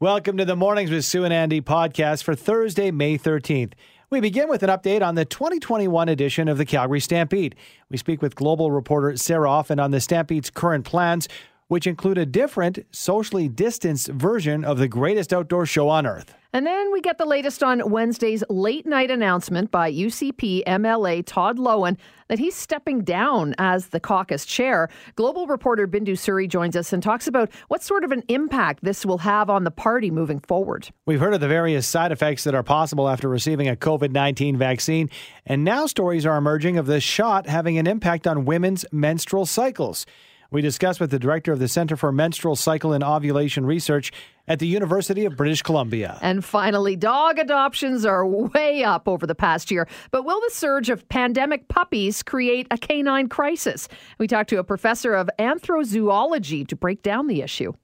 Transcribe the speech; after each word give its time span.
Welcome 0.00 0.36
to 0.36 0.44
the 0.44 0.54
Mornings 0.54 0.92
with 0.92 1.04
Sue 1.04 1.24
and 1.24 1.34
Andy 1.34 1.60
podcast 1.60 2.22
for 2.22 2.36
Thursday, 2.36 2.92
May 2.92 3.18
13th. 3.18 3.72
We 4.10 4.20
begin 4.20 4.48
with 4.48 4.62
an 4.62 4.70
update 4.70 5.02
on 5.02 5.16
the 5.16 5.24
2021 5.24 6.08
edition 6.08 6.46
of 6.46 6.56
the 6.56 6.64
Calgary 6.64 7.00
Stampede. 7.00 7.56
We 7.90 7.96
speak 7.96 8.22
with 8.22 8.36
global 8.36 8.70
reporter 8.70 9.16
Sarah 9.16 9.50
Offin 9.50 9.80
on 9.80 9.90
the 9.90 10.00
Stampede's 10.00 10.50
current 10.50 10.84
plans, 10.84 11.28
which 11.66 11.84
include 11.84 12.16
a 12.16 12.24
different, 12.24 12.78
socially 12.92 13.48
distanced 13.48 14.06
version 14.06 14.64
of 14.64 14.78
the 14.78 14.86
greatest 14.86 15.32
outdoor 15.32 15.66
show 15.66 15.88
on 15.88 16.06
earth. 16.06 16.32
And 16.54 16.66
then 16.66 16.92
we 16.92 17.02
get 17.02 17.18
the 17.18 17.26
latest 17.26 17.62
on 17.62 17.90
Wednesday's 17.90 18.42
late 18.48 18.86
night 18.86 19.10
announcement 19.10 19.70
by 19.70 19.92
UCP 19.92 20.64
MLA 20.64 21.22
Todd 21.26 21.58
Loewen 21.58 21.98
that 22.28 22.38
he's 22.38 22.54
stepping 22.54 23.02
down 23.02 23.54
as 23.58 23.88
the 23.88 24.00
caucus 24.00 24.46
chair. 24.46 24.88
Global 25.14 25.46
reporter 25.46 25.86
Bindu 25.86 26.12
Suri 26.12 26.48
joins 26.48 26.74
us 26.74 26.90
and 26.90 27.02
talks 27.02 27.26
about 27.26 27.50
what 27.68 27.82
sort 27.82 28.02
of 28.02 28.12
an 28.12 28.22
impact 28.28 28.82
this 28.82 29.04
will 29.04 29.18
have 29.18 29.50
on 29.50 29.64
the 29.64 29.70
party 29.70 30.10
moving 30.10 30.40
forward. 30.40 30.88
We've 31.04 31.20
heard 31.20 31.34
of 31.34 31.40
the 31.40 31.48
various 31.48 31.86
side 31.86 32.12
effects 32.12 32.44
that 32.44 32.54
are 32.54 32.62
possible 32.62 33.10
after 33.10 33.28
receiving 33.28 33.68
a 33.68 33.76
COVID 33.76 34.12
19 34.12 34.56
vaccine, 34.56 35.10
and 35.44 35.64
now 35.64 35.84
stories 35.84 36.24
are 36.24 36.38
emerging 36.38 36.78
of 36.78 36.86
the 36.86 37.00
shot 37.00 37.46
having 37.46 37.76
an 37.76 37.86
impact 37.86 38.26
on 38.26 38.46
women's 38.46 38.86
menstrual 38.90 39.44
cycles. 39.44 40.06
We 40.50 40.62
discuss 40.62 40.98
with 40.98 41.10
the 41.10 41.18
director 41.18 41.52
of 41.52 41.58
the 41.58 41.68
Center 41.68 41.94
for 41.94 42.10
Menstrual 42.10 42.56
Cycle 42.56 42.94
and 42.94 43.04
Ovulation 43.04 43.66
Research 43.66 44.12
at 44.46 44.58
the 44.58 44.66
University 44.66 45.26
of 45.26 45.36
British 45.36 45.60
Columbia. 45.60 46.18
And 46.22 46.42
finally, 46.42 46.96
dog 46.96 47.38
adoptions 47.38 48.06
are 48.06 48.26
way 48.26 48.82
up 48.82 49.06
over 49.06 49.26
the 49.26 49.34
past 49.34 49.70
year. 49.70 49.86
But 50.10 50.24
will 50.24 50.40
the 50.40 50.54
surge 50.54 50.88
of 50.88 51.06
pandemic 51.10 51.68
puppies 51.68 52.22
create 52.22 52.66
a 52.70 52.78
canine 52.78 53.28
crisis? 53.28 53.88
We 54.16 54.26
talked 54.26 54.48
to 54.48 54.58
a 54.58 54.64
professor 54.64 55.12
of 55.12 55.28
anthrozoology 55.38 56.66
to 56.68 56.76
break 56.76 57.02
down 57.02 57.26
the 57.26 57.42
issue. 57.42 57.74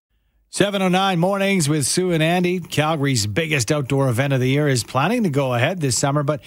709 0.48 1.18
mornings 1.18 1.68
with 1.68 1.84
Sue 1.84 2.12
and 2.12 2.22
Andy. 2.22 2.60
Calgary's 2.60 3.26
biggest 3.26 3.70
outdoor 3.70 4.08
event 4.08 4.32
of 4.32 4.40
the 4.40 4.48
year 4.48 4.68
is 4.68 4.84
planning 4.84 5.24
to 5.24 5.30
go 5.30 5.52
ahead 5.52 5.80
this 5.80 5.98
summer, 5.98 6.22
but 6.22 6.40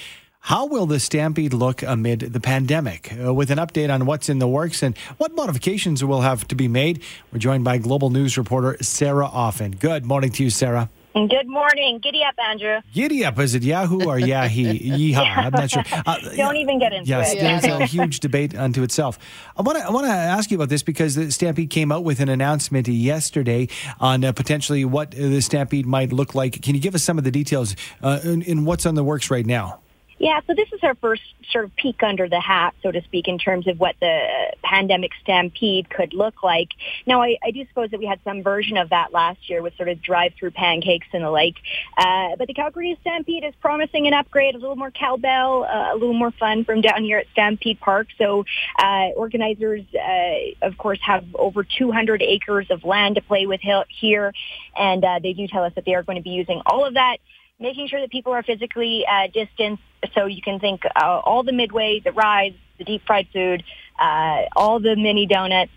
how 0.47 0.65
will 0.65 0.85
the 0.85 0.97
Stampede 0.97 1.51
look 1.51 1.83
amid 1.83 2.21
the 2.21 2.39
pandemic? 2.39 3.11
Uh, 3.21 3.33
with 3.33 3.51
an 3.51 3.57
update 3.57 3.93
on 3.93 4.05
what's 4.05 4.29
in 4.29 4.39
the 4.39 4.47
works 4.47 4.81
and 4.81 4.97
what 5.17 5.35
modifications 5.35 6.05
will 6.05 6.21
have 6.21 6.47
to 6.47 6.55
be 6.55 6.69
made, 6.69 7.03
we're 7.33 7.39
joined 7.39 7.65
by 7.65 7.77
Global 7.77 8.11
News 8.11 8.37
reporter 8.37 8.77
Sarah 8.81 9.27
Offin. 9.27 9.71
Good 9.77 10.05
morning 10.05 10.31
to 10.31 10.45
you, 10.45 10.49
Sarah. 10.49 10.89
Good 11.13 11.49
morning. 11.49 11.99
Giddy 11.99 12.23
up, 12.23 12.35
Andrew. 12.39 12.79
Giddy 12.93 13.25
up. 13.25 13.37
Is 13.39 13.55
it 13.55 13.63
Yahoo 13.63 14.05
or 14.05 14.17
Yahi? 14.17 14.79
Yeehaw. 15.13 15.37
I'm 15.37 15.51
not 15.51 15.69
sure. 15.69 15.83
Uh, 16.05 16.17
Don't 16.37 16.55
even 16.55 16.79
get 16.79 16.93
into 16.93 17.09
yes, 17.09 17.33
it. 17.33 17.39
Yes, 17.41 17.63
there's 17.63 17.81
a 17.81 17.85
huge 17.97 18.21
debate 18.21 18.55
unto 18.55 18.83
itself. 18.83 19.19
I 19.57 19.63
want 19.63 19.79
to 19.79 19.83
I 19.83 19.89
want 19.89 20.05
to 20.05 20.13
ask 20.13 20.49
you 20.49 20.55
about 20.55 20.69
this 20.69 20.81
because 20.81 21.15
the 21.15 21.29
Stampede 21.29 21.71
came 21.71 21.91
out 21.91 22.05
with 22.05 22.21
an 22.21 22.29
announcement 22.29 22.87
yesterday 22.87 23.67
on 23.99 24.23
uh, 24.23 24.31
potentially 24.31 24.85
what 24.85 25.11
the 25.11 25.41
Stampede 25.41 25.85
might 25.85 26.13
look 26.13 26.35
like. 26.35 26.61
Can 26.61 26.73
you 26.73 26.79
give 26.79 26.95
us 26.95 27.03
some 27.03 27.17
of 27.17 27.25
the 27.25 27.31
details 27.31 27.75
uh, 28.01 28.21
in, 28.23 28.43
in 28.43 28.63
what's 28.63 28.85
on 28.85 28.95
the 28.95 29.03
works 29.03 29.29
right 29.29 29.45
now? 29.45 29.81
Yeah, 30.19 30.39
so 30.47 30.55
this 30.55 30.67
is 30.73 30.79
our 30.81 30.95
first 30.95 31.21
sort 31.51 31.65
of 31.65 31.75
peek 31.75 32.01
under 32.01 32.27
the 32.27 32.39
hat, 32.39 32.73
so 32.81 32.91
to 32.91 33.01
speak, 33.03 33.27
in 33.27 33.37
terms 33.37 33.67
of 33.67 33.79
what 33.79 33.95
the 33.99 34.55
pandemic 34.63 35.11
stampede 35.21 35.89
could 35.89 36.13
look 36.13 36.41
like. 36.41 36.69
Now, 37.05 37.21
I, 37.21 37.37
I 37.43 37.51
do 37.51 37.65
suppose 37.67 37.91
that 37.91 37.99
we 37.99 38.07
had 38.07 38.19
some 38.23 38.41
version 38.41 38.77
of 38.77 38.89
that 38.89 39.13
last 39.13 39.47
year 39.47 39.61
with 39.61 39.75
sort 39.77 39.89
of 39.89 40.01
drive-through 40.01 40.51
pancakes 40.51 41.07
and 41.13 41.23
the 41.23 41.29
like. 41.29 41.55
Uh, 41.97 42.35
but 42.35 42.47
the 42.47 42.55
Calgary 42.55 42.97
Stampede 43.01 43.43
is 43.43 43.53
promising 43.61 44.07
an 44.07 44.13
upgrade, 44.13 44.55
a 44.55 44.57
little 44.57 44.75
more 44.75 44.91
cowbell, 44.91 45.65
uh, 45.65 45.93
a 45.93 45.95
little 45.95 46.13
more 46.13 46.31
fun 46.31 46.65
from 46.65 46.81
down 46.81 47.03
here 47.03 47.19
at 47.19 47.27
Stampede 47.33 47.79
Park. 47.79 48.07
So 48.17 48.43
uh, 48.79 49.09
organizers, 49.15 49.83
uh, 49.93 50.65
of 50.65 50.77
course, 50.77 50.99
have 51.03 51.25
over 51.35 51.63
200 51.63 52.23
acres 52.23 52.67
of 52.71 52.83
land 52.83 53.15
to 53.15 53.21
play 53.21 53.45
with 53.45 53.61
here, 53.61 54.33
and 54.75 55.05
uh, 55.05 55.19
they 55.21 55.33
do 55.33 55.47
tell 55.47 55.63
us 55.63 55.73
that 55.75 55.85
they 55.85 55.93
are 55.93 56.03
going 56.03 56.17
to 56.17 56.23
be 56.23 56.31
using 56.31 56.61
all 56.65 56.85
of 56.85 56.95
that 56.95 57.17
making 57.59 57.87
sure 57.87 57.99
that 57.99 58.11
people 58.11 58.33
are 58.33 58.43
physically 58.43 59.05
uh, 59.09 59.27
distanced. 59.33 59.81
So 60.13 60.25
you 60.25 60.41
can 60.41 60.59
think 60.59 60.83
uh, 60.85 61.21
all 61.23 61.43
the 61.43 61.53
midway, 61.53 61.99
the 61.99 62.11
rides, 62.11 62.55
the 62.77 62.83
deep 62.83 63.05
fried 63.05 63.27
food, 63.33 63.63
uh, 63.99 64.43
all 64.55 64.79
the 64.79 64.95
mini 64.95 65.25
donuts, 65.25 65.71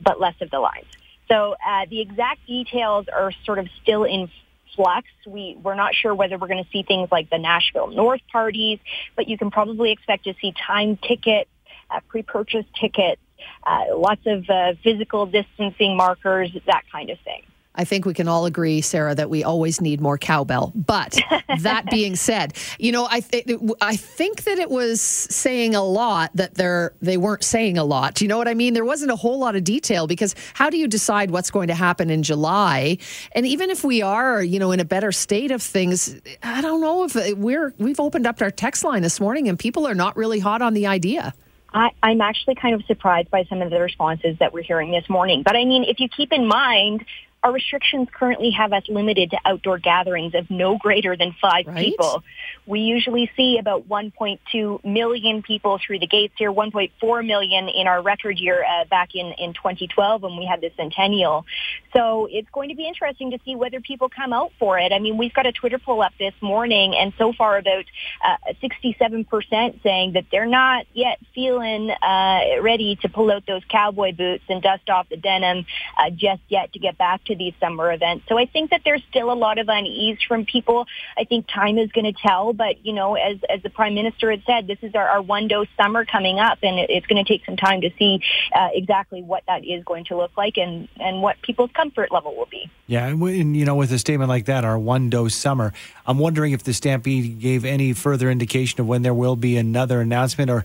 but 0.00 0.20
less 0.20 0.34
of 0.40 0.50
the 0.50 0.58
lines. 0.58 0.86
So 1.28 1.54
uh, 1.64 1.86
the 1.88 2.00
exact 2.00 2.46
details 2.46 3.06
are 3.08 3.32
sort 3.44 3.58
of 3.58 3.68
still 3.82 4.04
in 4.04 4.28
flux. 4.74 5.06
We, 5.26 5.56
we're 5.62 5.74
not 5.74 5.94
sure 5.94 6.14
whether 6.14 6.38
we're 6.38 6.48
going 6.48 6.64
to 6.64 6.70
see 6.70 6.82
things 6.82 7.08
like 7.12 7.30
the 7.30 7.38
Nashville 7.38 7.88
North 7.88 8.20
parties, 8.32 8.78
but 9.16 9.28
you 9.28 9.38
can 9.38 9.50
probably 9.50 9.92
expect 9.92 10.24
to 10.24 10.34
see 10.40 10.52
time 10.66 10.96
tickets, 10.96 11.50
uh, 11.90 12.00
pre-purchase 12.08 12.66
tickets, 12.80 13.20
uh, 13.64 13.96
lots 13.96 14.22
of 14.26 14.48
uh, 14.50 14.74
physical 14.82 15.26
distancing 15.26 15.96
markers, 15.96 16.50
that 16.66 16.82
kind 16.90 17.10
of 17.10 17.18
thing. 17.20 17.42
I 17.74 17.84
think 17.84 18.04
we 18.04 18.14
can 18.14 18.26
all 18.26 18.46
agree, 18.46 18.80
Sarah, 18.80 19.14
that 19.14 19.30
we 19.30 19.44
always 19.44 19.80
need 19.80 20.00
more 20.00 20.18
cowbell. 20.18 20.72
But 20.74 21.20
that 21.60 21.88
being 21.88 22.16
said, 22.16 22.54
you 22.78 22.90
know, 22.90 23.06
I 23.08 23.20
th- 23.20 23.46
I 23.80 23.94
think 23.96 24.44
that 24.44 24.58
it 24.58 24.70
was 24.70 25.00
saying 25.00 25.76
a 25.76 25.82
lot 25.82 26.32
that 26.34 26.54
they're 26.54 26.92
they 27.00 27.16
weren't 27.16 27.44
saying 27.44 27.78
a 27.78 27.84
lot. 27.84 28.14
Do 28.14 28.24
you 28.24 28.28
know 28.28 28.38
what 28.38 28.48
I 28.48 28.54
mean? 28.54 28.74
There 28.74 28.84
wasn't 28.84 29.12
a 29.12 29.16
whole 29.16 29.38
lot 29.38 29.54
of 29.54 29.62
detail 29.62 30.08
because 30.08 30.34
how 30.52 30.68
do 30.68 30.78
you 30.78 30.88
decide 30.88 31.30
what's 31.30 31.50
going 31.50 31.68
to 31.68 31.74
happen 31.74 32.10
in 32.10 32.24
July? 32.24 32.98
And 33.32 33.46
even 33.46 33.70
if 33.70 33.84
we 33.84 34.02
are, 34.02 34.42
you 34.42 34.58
know, 34.58 34.72
in 34.72 34.80
a 34.80 34.84
better 34.84 35.12
state 35.12 35.52
of 35.52 35.62
things, 35.62 36.20
I 36.42 36.60
don't 36.60 36.80
know 36.80 37.04
if 37.04 37.36
we're 37.38 37.72
we've 37.78 38.00
opened 38.00 38.26
up 38.26 38.42
our 38.42 38.50
text 38.50 38.82
line 38.82 39.02
this 39.02 39.20
morning 39.20 39.48
and 39.48 39.56
people 39.56 39.86
are 39.86 39.94
not 39.94 40.16
really 40.16 40.40
hot 40.40 40.60
on 40.60 40.74
the 40.74 40.88
idea. 40.88 41.34
I, 41.72 41.90
I'm 42.02 42.20
actually 42.20 42.56
kind 42.56 42.74
of 42.74 42.84
surprised 42.86 43.30
by 43.30 43.44
some 43.44 43.62
of 43.62 43.70
the 43.70 43.80
responses 43.80 44.36
that 44.40 44.52
we're 44.52 44.64
hearing 44.64 44.90
this 44.90 45.08
morning. 45.08 45.44
But 45.44 45.54
I 45.54 45.64
mean, 45.64 45.84
if 45.84 46.00
you 46.00 46.08
keep 46.08 46.32
in 46.32 46.48
mind 46.48 47.04
our 47.42 47.52
restrictions 47.52 48.08
currently 48.12 48.50
have 48.50 48.72
us 48.72 48.82
limited 48.88 49.30
to 49.30 49.38
outdoor 49.44 49.78
gatherings 49.78 50.34
of 50.34 50.50
no 50.50 50.76
greater 50.76 51.16
than 51.16 51.34
five 51.40 51.66
right? 51.66 51.76
people. 51.76 52.22
We 52.66 52.80
usually 52.80 53.30
see 53.36 53.58
about 53.58 53.88
1.2 53.88 54.84
million 54.84 55.42
people 55.42 55.78
through 55.84 56.00
the 56.00 56.06
gates 56.06 56.34
here, 56.36 56.52
1.4 56.52 57.26
million 57.26 57.68
in 57.68 57.86
our 57.86 58.02
record 58.02 58.38
year 58.38 58.64
uh, 58.64 58.84
back 58.84 59.14
in, 59.14 59.32
in 59.38 59.54
2012 59.54 60.22
when 60.22 60.36
we 60.36 60.44
had 60.44 60.60
the 60.60 60.70
centennial. 60.76 61.46
So 61.94 62.28
it's 62.30 62.48
going 62.50 62.68
to 62.68 62.74
be 62.74 62.86
interesting 62.86 63.30
to 63.30 63.38
see 63.44 63.56
whether 63.56 63.80
people 63.80 64.08
come 64.08 64.32
out 64.32 64.52
for 64.58 64.78
it. 64.78 64.92
I 64.92 64.98
mean, 64.98 65.16
we've 65.16 65.32
got 65.32 65.46
a 65.46 65.52
Twitter 65.52 65.78
poll 65.78 66.02
up 66.02 66.12
this 66.18 66.34
morning, 66.42 66.94
and 66.94 67.12
so 67.16 67.32
far 67.32 67.56
about 67.56 67.84
uh, 68.24 68.52
67% 68.62 69.82
saying 69.82 70.12
that 70.12 70.24
they're 70.30 70.46
not 70.46 70.86
yet 70.92 71.18
feeling 71.34 71.90
uh, 71.90 72.60
ready 72.60 72.96
to 72.96 73.08
pull 73.08 73.30
out 73.30 73.46
those 73.46 73.62
cowboy 73.68 74.12
boots 74.12 74.44
and 74.48 74.62
dust 74.62 74.88
off 74.90 75.08
the 75.08 75.16
denim 75.16 75.64
uh, 75.98 76.10
just 76.10 76.42
yet 76.48 76.72
to 76.74 76.78
get 76.78 76.98
back 76.98 77.24
to 77.24 77.29
to 77.30 77.36
these 77.36 77.54
summer 77.60 77.92
events. 77.92 78.26
So 78.28 78.36
I 78.36 78.46
think 78.46 78.70
that 78.70 78.82
there's 78.84 79.02
still 79.08 79.32
a 79.32 79.34
lot 79.34 79.58
of 79.58 79.68
unease 79.68 80.18
from 80.26 80.44
people. 80.44 80.86
I 81.16 81.24
think 81.24 81.46
time 81.48 81.78
is 81.78 81.90
going 81.92 82.04
to 82.04 82.12
tell, 82.12 82.52
but 82.52 82.84
you 82.84 82.92
know, 82.92 83.14
as 83.14 83.38
as 83.48 83.62
the 83.62 83.70
prime 83.70 83.94
minister 83.94 84.30
had 84.30 84.42
said, 84.46 84.66
this 84.66 84.78
is 84.82 84.94
our, 84.94 85.08
our 85.08 85.22
one 85.22 85.48
dose 85.48 85.68
summer 85.76 86.04
coming 86.04 86.38
up, 86.38 86.58
and 86.62 86.78
it, 86.78 86.90
it's 86.90 87.06
going 87.06 87.24
to 87.24 87.28
take 87.28 87.44
some 87.46 87.56
time 87.56 87.80
to 87.82 87.90
see 87.98 88.20
uh, 88.54 88.68
exactly 88.74 89.22
what 89.22 89.44
that 89.46 89.64
is 89.64 89.84
going 89.84 90.04
to 90.06 90.16
look 90.16 90.36
like 90.36 90.58
and 90.58 90.88
and 90.98 91.22
what 91.22 91.40
people's 91.42 91.70
comfort 91.72 92.12
level 92.12 92.36
will 92.36 92.48
be. 92.50 92.70
Yeah, 92.86 93.06
and 93.06 93.56
you 93.56 93.64
know, 93.64 93.76
with 93.76 93.92
a 93.92 93.98
statement 93.98 94.28
like 94.28 94.46
that, 94.46 94.64
our 94.64 94.78
one 94.78 95.08
dose 95.08 95.34
summer, 95.34 95.72
I'm 96.06 96.18
wondering 96.18 96.52
if 96.52 96.64
the 96.64 96.74
Stampede 96.74 97.38
gave 97.38 97.64
any 97.64 97.92
further 97.92 98.30
indication 98.30 98.80
of 98.80 98.86
when 98.86 99.02
there 99.02 99.14
will 99.14 99.36
be 99.36 99.56
another 99.56 100.00
announcement 100.00 100.50
or. 100.50 100.64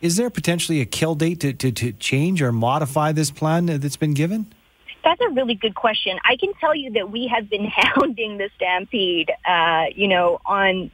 Is 0.00 0.16
there 0.16 0.30
potentially 0.30 0.80
a 0.80 0.84
kill 0.84 1.14
date 1.14 1.38
to, 1.38 1.52
to, 1.52 1.70
to 1.70 1.92
change 1.92 2.42
or 2.42 2.50
modify 2.50 3.12
this 3.12 3.30
plan 3.30 3.66
that's 3.66 3.96
been 3.96 4.14
given? 4.14 4.52
That's 5.04 5.20
a 5.20 5.30
really 5.30 5.54
good 5.54 5.74
question. 5.74 6.18
I 6.24 6.36
can 6.36 6.52
tell 6.60 6.74
you 6.74 6.92
that 6.92 7.10
we 7.10 7.26
have 7.28 7.50
been 7.50 7.64
hounding 7.74 8.38
the 8.38 8.50
Stampede, 8.56 9.30
uh, 9.46 9.86
you 9.94 10.08
know, 10.08 10.40
on 10.44 10.90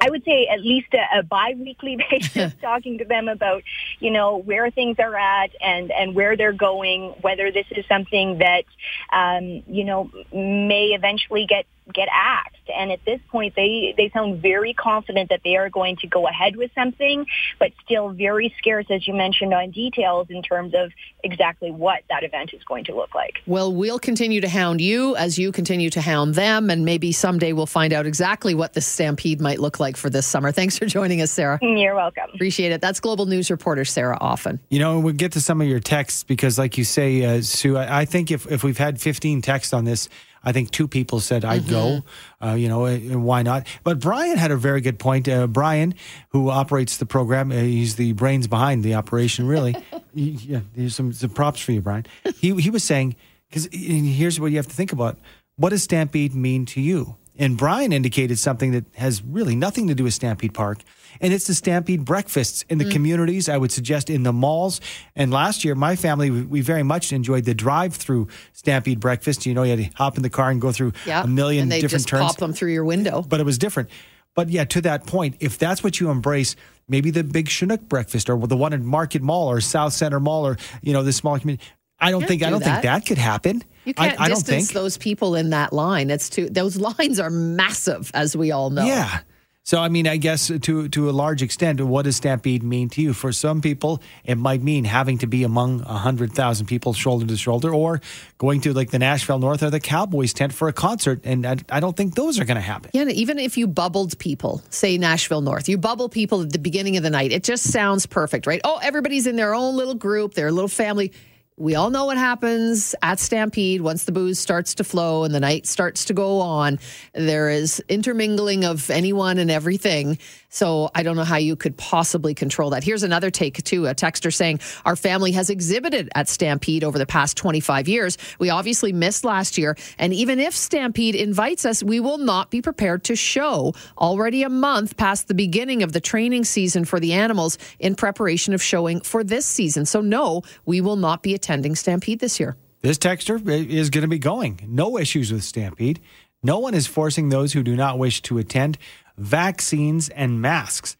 I 0.00 0.10
would 0.10 0.24
say 0.24 0.46
at 0.46 0.60
least 0.60 0.94
a, 0.94 1.18
a 1.18 1.22
biweekly 1.22 1.98
basis, 2.10 2.52
talking 2.60 2.98
to 2.98 3.04
them 3.04 3.28
about, 3.28 3.62
you 3.98 4.10
know, 4.10 4.36
where 4.36 4.70
things 4.70 4.96
are 4.98 5.16
at 5.16 5.50
and, 5.60 5.90
and 5.90 6.14
where 6.14 6.36
they're 6.36 6.52
going, 6.52 7.14
whether 7.20 7.50
this 7.50 7.66
is 7.70 7.84
something 7.86 8.38
that, 8.38 8.64
um, 9.12 9.62
you 9.66 9.84
know, 9.84 10.10
may 10.32 10.88
eventually 10.88 11.46
get 11.46 11.66
get 11.92 12.08
axed. 12.12 12.56
And 12.74 12.92
at 12.92 13.04
this 13.04 13.20
point, 13.30 13.54
they, 13.56 13.94
they 13.96 14.10
sound 14.10 14.42
very 14.42 14.74
confident 14.74 15.30
that 15.30 15.40
they 15.44 15.56
are 15.56 15.70
going 15.70 15.96
to 15.96 16.06
go 16.06 16.28
ahead 16.28 16.56
with 16.56 16.70
something, 16.74 17.26
but 17.58 17.72
still 17.84 18.10
very 18.10 18.54
scarce, 18.58 18.86
as 18.90 19.06
you 19.06 19.14
mentioned, 19.14 19.54
on 19.54 19.70
details 19.70 20.28
in 20.30 20.42
terms 20.42 20.74
of 20.74 20.92
exactly 21.24 21.70
what 21.70 22.02
that 22.10 22.24
event 22.24 22.52
is 22.52 22.62
going 22.64 22.84
to 22.84 22.94
look 22.94 23.14
like. 23.14 23.38
Well, 23.46 23.72
we'll 23.72 23.98
continue 23.98 24.40
to 24.40 24.48
hound 24.48 24.80
you 24.80 25.16
as 25.16 25.38
you 25.38 25.52
continue 25.52 25.90
to 25.90 26.00
hound 26.00 26.34
them, 26.34 26.70
and 26.70 26.84
maybe 26.84 27.12
someday 27.12 27.52
we'll 27.52 27.66
find 27.66 27.92
out 27.92 28.06
exactly 28.06 28.54
what 28.54 28.74
the 28.74 28.80
stampede 28.80 29.40
might 29.40 29.60
look 29.60 29.80
like 29.80 29.96
for 29.96 30.10
this 30.10 30.26
summer. 30.26 30.52
Thanks 30.52 30.78
for 30.78 30.86
joining 30.86 31.22
us, 31.22 31.30
Sarah. 31.30 31.58
You're 31.62 31.94
welcome. 31.94 32.24
Appreciate 32.34 32.72
it. 32.72 32.80
That's 32.80 33.00
Global 33.00 33.26
News 33.26 33.50
reporter 33.50 33.84
Sarah 33.84 34.18
Offin. 34.20 34.58
You 34.68 34.78
know, 34.78 35.00
we'll 35.00 35.14
get 35.14 35.32
to 35.32 35.40
some 35.40 35.60
of 35.60 35.66
your 35.66 35.80
texts 35.80 36.24
because, 36.24 36.58
like 36.58 36.78
you 36.78 36.84
say, 36.84 37.24
uh, 37.24 37.42
Sue, 37.42 37.76
I, 37.76 38.00
I 38.00 38.04
think 38.04 38.30
if, 38.30 38.50
if 38.50 38.62
we've 38.62 38.78
had 38.78 39.00
15 39.00 39.42
texts 39.42 39.72
on 39.72 39.84
this, 39.84 40.08
I 40.44 40.52
think 40.52 40.70
two 40.70 40.88
people 40.88 41.20
said 41.20 41.44
I'd 41.44 41.62
mm-hmm. 41.62 41.70
go. 41.70 42.02
Uh, 42.40 42.54
you 42.54 42.68
know, 42.68 42.86
uh, 42.86 42.98
why 43.18 43.42
not? 43.42 43.66
But 43.84 44.00
Brian 44.00 44.36
had 44.36 44.50
a 44.50 44.56
very 44.56 44.80
good 44.80 44.98
point. 44.98 45.28
Uh, 45.28 45.46
Brian, 45.46 45.94
who 46.30 46.50
operates 46.50 46.98
the 46.98 47.06
program, 47.06 47.50
uh, 47.50 47.56
he's 47.56 47.96
the 47.96 48.12
brains 48.12 48.46
behind 48.46 48.84
the 48.84 48.94
operation. 48.94 49.46
Really, 49.46 49.76
yeah. 50.14 50.60
There's 50.74 50.94
some, 50.94 51.12
some 51.12 51.30
props 51.30 51.60
for 51.60 51.72
you, 51.72 51.80
Brian. 51.80 52.06
He 52.36 52.54
he 52.60 52.70
was 52.70 52.84
saying 52.84 53.16
because 53.48 53.68
here's 53.72 54.38
what 54.38 54.50
you 54.50 54.56
have 54.56 54.68
to 54.68 54.74
think 54.74 54.92
about. 54.92 55.18
What 55.56 55.70
does 55.70 55.82
Stampede 55.82 56.34
mean 56.34 56.66
to 56.66 56.80
you? 56.80 57.16
And 57.38 57.56
Brian 57.56 57.92
indicated 57.92 58.38
something 58.38 58.72
that 58.72 58.84
has 58.96 59.22
really 59.22 59.54
nothing 59.54 59.86
to 59.88 59.94
do 59.94 60.04
with 60.04 60.14
Stampede 60.14 60.52
Park, 60.52 60.78
and 61.20 61.32
it's 61.32 61.46
the 61.46 61.54
Stampede 61.54 62.04
breakfasts 62.04 62.64
in 62.68 62.78
the 62.78 62.84
mm. 62.84 62.92
communities. 62.92 63.48
I 63.48 63.56
would 63.56 63.72
suggest 63.72 64.10
in 64.10 64.24
the 64.24 64.32
malls. 64.32 64.80
And 65.14 65.30
last 65.30 65.64
year, 65.64 65.74
my 65.74 65.96
family 65.96 66.30
we 66.30 66.60
very 66.60 66.82
much 66.82 67.12
enjoyed 67.12 67.44
the 67.44 67.54
drive-through 67.54 68.28
Stampede 68.52 69.00
breakfast. 69.00 69.46
You 69.46 69.54
know, 69.54 69.62
you 69.62 69.76
had 69.76 69.78
to 69.78 69.96
hop 69.96 70.16
in 70.16 70.22
the 70.22 70.30
car 70.30 70.50
and 70.50 70.60
go 70.60 70.72
through 70.72 70.92
yeah. 71.06 71.22
a 71.22 71.26
million 71.26 71.68
different 71.68 71.90
just 71.90 72.08
turns. 72.08 72.26
Pop 72.26 72.36
them 72.36 72.52
through 72.52 72.72
your 72.72 72.84
window. 72.84 73.22
But 73.22 73.40
it 73.40 73.44
was 73.44 73.56
different. 73.56 73.88
But 74.34 74.50
yeah, 74.50 74.64
to 74.66 74.80
that 74.82 75.06
point, 75.06 75.36
if 75.40 75.58
that's 75.58 75.82
what 75.82 75.98
you 75.98 76.10
embrace, 76.10 76.54
maybe 76.86 77.10
the 77.10 77.24
big 77.24 77.48
Chinook 77.48 77.82
breakfast 77.88 78.30
or 78.30 78.46
the 78.46 78.56
one 78.56 78.72
in 78.72 78.86
Market 78.86 79.20
Mall 79.20 79.50
or 79.50 79.58
Southcentre 79.58 80.20
Mall 80.20 80.46
or 80.46 80.56
you 80.82 80.92
know 80.92 81.02
the 81.02 81.12
small 81.12 81.38
community. 81.38 81.64
I 82.00 82.10
don't 82.10 82.26
think 82.26 82.42
I 82.42 82.50
don't 82.50 82.62
that. 82.62 82.82
think 82.82 82.82
that 82.82 83.06
could 83.06 83.18
happen. 83.18 83.62
You 83.84 83.94
can't 83.94 84.20
I, 84.20 84.24
I 84.24 84.28
distance 84.28 84.72
those 84.72 84.98
people 84.98 85.34
in 85.34 85.50
that 85.50 85.72
line. 85.72 86.10
It's 86.10 86.28
too 86.28 86.48
those 86.48 86.76
lines 86.76 87.18
are 87.18 87.30
massive, 87.30 88.10
as 88.14 88.36
we 88.36 88.52
all 88.52 88.70
know. 88.70 88.84
Yeah. 88.84 89.20
So, 89.68 89.78
I 89.78 89.90
mean, 89.90 90.08
I 90.08 90.16
guess 90.16 90.46
to 90.48 90.88
to 90.88 91.10
a 91.10 91.12
large 91.12 91.42
extent, 91.42 91.78
what 91.82 92.06
does 92.06 92.16
Stampede 92.16 92.62
mean 92.62 92.88
to 92.88 93.02
you? 93.02 93.12
For 93.12 93.32
some 93.32 93.60
people, 93.60 94.00
it 94.24 94.36
might 94.36 94.62
mean 94.62 94.84
having 94.84 95.18
to 95.18 95.26
be 95.26 95.42
among 95.42 95.80
hundred 95.80 96.32
thousand 96.32 96.68
people, 96.68 96.94
shoulder 96.94 97.26
to 97.26 97.36
shoulder, 97.36 97.74
or 97.74 98.00
going 98.38 98.62
to 98.62 98.72
like 98.72 98.90
the 98.90 98.98
Nashville 98.98 99.38
North 99.38 99.62
or 99.62 99.68
the 99.68 99.78
Cowboys 99.78 100.32
tent 100.32 100.54
for 100.54 100.68
a 100.68 100.72
concert. 100.72 101.20
And 101.22 101.44
I, 101.44 101.56
I 101.68 101.80
don't 101.80 101.94
think 101.94 102.14
those 102.14 102.40
are 102.40 102.46
going 102.46 102.54
to 102.54 102.62
happen. 102.62 102.92
Yeah, 102.94 103.08
even 103.08 103.38
if 103.38 103.58
you 103.58 103.66
bubbled 103.66 104.18
people, 104.18 104.62
say 104.70 104.96
Nashville 104.96 105.42
North, 105.42 105.68
you 105.68 105.76
bubble 105.76 106.08
people 106.08 106.40
at 106.40 106.50
the 106.50 106.58
beginning 106.58 106.96
of 106.96 107.02
the 107.02 107.10
night. 107.10 107.30
It 107.30 107.44
just 107.44 107.70
sounds 107.70 108.06
perfect, 108.06 108.46
right? 108.46 108.62
Oh, 108.64 108.78
everybody's 108.82 109.26
in 109.26 109.36
their 109.36 109.54
own 109.54 109.76
little 109.76 109.94
group, 109.94 110.32
their 110.32 110.50
little 110.50 110.68
family 110.68 111.12
we 111.58 111.74
all 111.74 111.90
know 111.90 112.06
what 112.06 112.16
happens 112.16 112.94
at 113.02 113.18
Stampede 113.18 113.80
once 113.80 114.04
the 114.04 114.12
booze 114.12 114.38
starts 114.38 114.74
to 114.76 114.84
flow 114.84 115.24
and 115.24 115.34
the 115.34 115.40
night 115.40 115.66
starts 115.66 116.04
to 116.06 116.14
go 116.14 116.40
on. 116.40 116.78
There 117.14 117.50
is 117.50 117.82
intermingling 117.88 118.64
of 118.64 118.88
anyone 118.90 119.38
and 119.38 119.50
everything. 119.50 120.18
So 120.50 120.88
I 120.94 121.02
don't 121.02 121.16
know 121.16 121.24
how 121.24 121.36
you 121.36 121.56
could 121.56 121.76
possibly 121.76 122.32
control 122.32 122.70
that. 122.70 122.84
Here's 122.84 123.02
another 123.02 123.30
take, 123.30 123.62
too. 123.64 123.86
A 123.86 123.94
texter 123.94 124.32
saying, 124.32 124.60
Our 124.84 124.96
family 124.96 125.32
has 125.32 125.50
exhibited 125.50 126.08
at 126.14 126.28
Stampede 126.28 126.84
over 126.84 126.96
the 126.96 127.06
past 127.06 127.36
25 127.36 127.88
years. 127.88 128.16
We 128.38 128.48
obviously 128.48 128.92
missed 128.92 129.24
last 129.24 129.58
year. 129.58 129.76
And 129.98 130.14
even 130.14 130.38
if 130.38 130.54
Stampede 130.54 131.16
invites 131.16 131.66
us, 131.66 131.82
we 131.82 132.00
will 132.00 132.18
not 132.18 132.50
be 132.50 132.62
prepared 132.62 133.04
to 133.04 133.16
show 133.16 133.74
already 133.98 134.42
a 134.42 134.48
month 134.48 134.96
past 134.96 135.28
the 135.28 135.34
beginning 135.34 135.82
of 135.82 135.92
the 135.92 136.00
training 136.00 136.44
season 136.44 136.84
for 136.84 136.98
the 136.98 137.12
animals 137.12 137.58
in 137.78 137.94
preparation 137.94 138.54
of 138.54 138.62
showing 138.62 139.00
for 139.00 139.22
this 139.22 139.44
season. 139.44 139.84
So, 139.84 140.00
no, 140.00 140.42
we 140.64 140.80
will 140.80 140.96
not 140.96 141.22
be 141.22 141.34
attending 141.34 141.47
Stampede 141.74 142.20
this 142.20 142.38
year. 142.38 142.56
This 142.80 142.98
texter 142.98 143.40
is 143.48 143.90
going 143.90 144.02
to 144.02 144.08
be 144.08 144.18
going. 144.18 144.60
No 144.66 144.98
issues 144.98 145.32
with 145.32 145.42
Stampede. 145.42 146.00
No 146.42 146.58
one 146.60 146.74
is 146.74 146.86
forcing 146.86 147.30
those 147.30 147.52
who 147.52 147.62
do 147.64 147.74
not 147.74 147.98
wish 147.98 148.22
to 148.22 148.38
attend 148.38 148.78
vaccines, 149.18 150.08
and 150.08 150.40
masks. 150.40 150.96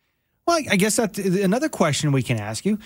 Well, 0.46 0.60
I 0.70 0.76
guess 0.76 0.96
that's 0.96 1.18
another 1.18 1.68
question 1.68 2.12
we 2.12 2.22
can 2.22 2.38
ask 2.38 2.64
you. 2.64 2.78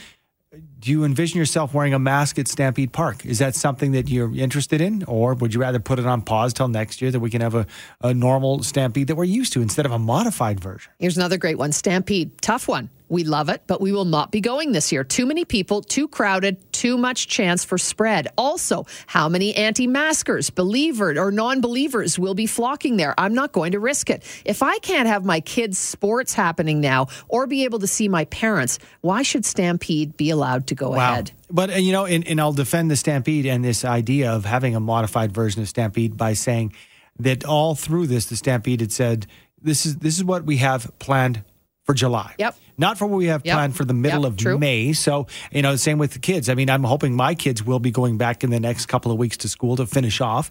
Do 0.81 0.91
you 0.91 1.05
envision 1.05 1.38
yourself 1.38 1.73
wearing 1.73 1.94
a 1.94 1.99
mask 1.99 2.38
at 2.38 2.47
Stampede 2.47 2.93
Park? 2.93 3.25
Is 3.25 3.38
that 3.38 3.55
something 3.55 3.93
that 3.93 4.11
you're 4.11 4.35
interested 4.37 4.82
in? 4.82 5.03
Or 5.05 5.32
would 5.32 5.55
you 5.55 5.61
rather 5.61 5.79
put 5.79 5.99
it 5.99 6.05
on 6.05 6.20
pause 6.20 6.53
till 6.53 6.69
next 6.69 7.00
year 7.00 7.11
that 7.11 7.20
we 7.20 7.31
can 7.31 7.41
have 7.41 7.55
a, 7.55 7.67
a 8.03 8.12
normal 8.12 8.62
Stampede 8.62 9.06
that 9.06 9.17
we're 9.17 9.25
used 9.25 9.55
to 9.55 9.62
instead 9.62 9.87
of 9.87 9.93
a 9.93 9.99
modified 9.99 10.61
version? 10.61 10.93
Here's 10.99 11.17
another 11.17 11.38
great 11.38 11.56
one 11.56 11.73
Stampede. 11.73 12.43
Tough 12.43 12.69
one. 12.69 12.91
We 13.12 13.25
love 13.25 13.50
it, 13.50 13.61
but 13.67 13.82
we 13.82 13.93
will 13.93 14.06
not 14.06 14.31
be 14.31 14.41
going 14.41 14.73
this 14.73 14.91
year. 14.91 15.05
Too 15.05 15.26
many 15.26 15.44
people, 15.44 15.82
too 15.82 16.09
crowded, 16.09 16.56
too 16.73 16.97
much 16.97 17.29
chance 17.29 17.62
for 17.62 17.76
spread. 17.76 18.29
Also, 18.38 18.87
how 19.06 19.29
many 19.29 19.55
anti 19.55 19.87
maskers, 19.87 20.49
believer 20.49 21.19
or 21.19 21.31
non 21.31 21.61
believers, 21.61 22.19
will 22.19 22.32
be 22.32 22.47
flocking 22.47 22.97
there? 22.97 23.14
I'm 23.19 23.35
not 23.35 23.53
going 23.53 23.73
to 23.73 23.81
risk 23.81 24.09
it. 24.09 24.23
If 24.47 24.62
I 24.62 24.79
can't 24.79 25.06
have 25.06 25.26
my 25.26 25.41
kids' 25.41 25.76
sports 25.76 26.32
happening 26.32 26.81
now 26.81 27.09
or 27.29 27.47
be 27.47 27.64
able 27.64 27.81
to 27.81 27.87
see 27.87 28.09
my 28.09 28.25
parents, 28.25 28.79
why 29.03 29.20
should 29.20 29.44
Stampede 29.44 30.17
be 30.17 30.31
allowed 30.31 30.69
to 30.69 30.75
go 30.75 30.93
wow. 30.93 31.12
ahead? 31.12 31.32
But, 31.50 31.69
uh, 31.69 31.75
you 31.75 31.93
know, 31.93 32.06
and, 32.06 32.26
and 32.26 32.41
I'll 32.41 32.55
defend 32.55 32.91
the 32.91 32.97
Stampede 32.97 33.44
and 33.44 33.62
this 33.62 33.85
idea 33.85 34.32
of 34.32 34.47
having 34.47 34.75
a 34.75 34.81
modified 34.81 35.32
version 35.32 35.61
of 35.61 35.69
Stampede 35.69 36.17
by 36.17 36.32
saying 36.32 36.73
that 37.19 37.44
all 37.44 37.75
through 37.75 38.06
this, 38.06 38.25
the 38.25 38.37
Stampede 38.37 38.81
had 38.81 38.91
said, 38.91 39.26
this 39.61 39.85
is 39.85 39.99
this 39.99 40.17
is 40.17 40.25
what 40.25 40.44
we 40.44 40.56
have 40.56 40.91
planned 40.99 41.44
for 41.85 41.94
July. 41.94 42.35
Yep. 42.38 42.56
Not 42.82 42.99
for 42.99 43.06
what 43.06 43.17
we 43.17 43.26
have 43.26 43.43
yep. 43.44 43.55
planned 43.55 43.76
for 43.76 43.84
the 43.84 43.94
middle 43.94 44.23
yep, 44.23 44.32
of 44.32 44.37
true. 44.37 44.58
May. 44.58 44.93
So, 44.93 45.29
you 45.52 45.62
know, 45.62 45.76
same 45.76 45.99
with 45.99 46.14
the 46.14 46.19
kids. 46.19 46.49
I 46.49 46.55
mean, 46.55 46.69
I'm 46.69 46.82
hoping 46.82 47.14
my 47.14 47.37
kids 47.37 47.62
will 47.62 47.79
be 47.79 47.93
going 47.93 48.19
back 48.19 48.43
in 48.43 48.50
the 48.50 48.58
next 48.58 48.87
couple 48.87 49.12
of 49.12 49.19
weeks 49.19 49.37
to 49.38 49.49
school 49.49 49.76
to 49.76 49.87
finish 49.87 50.20
off. 50.20 50.50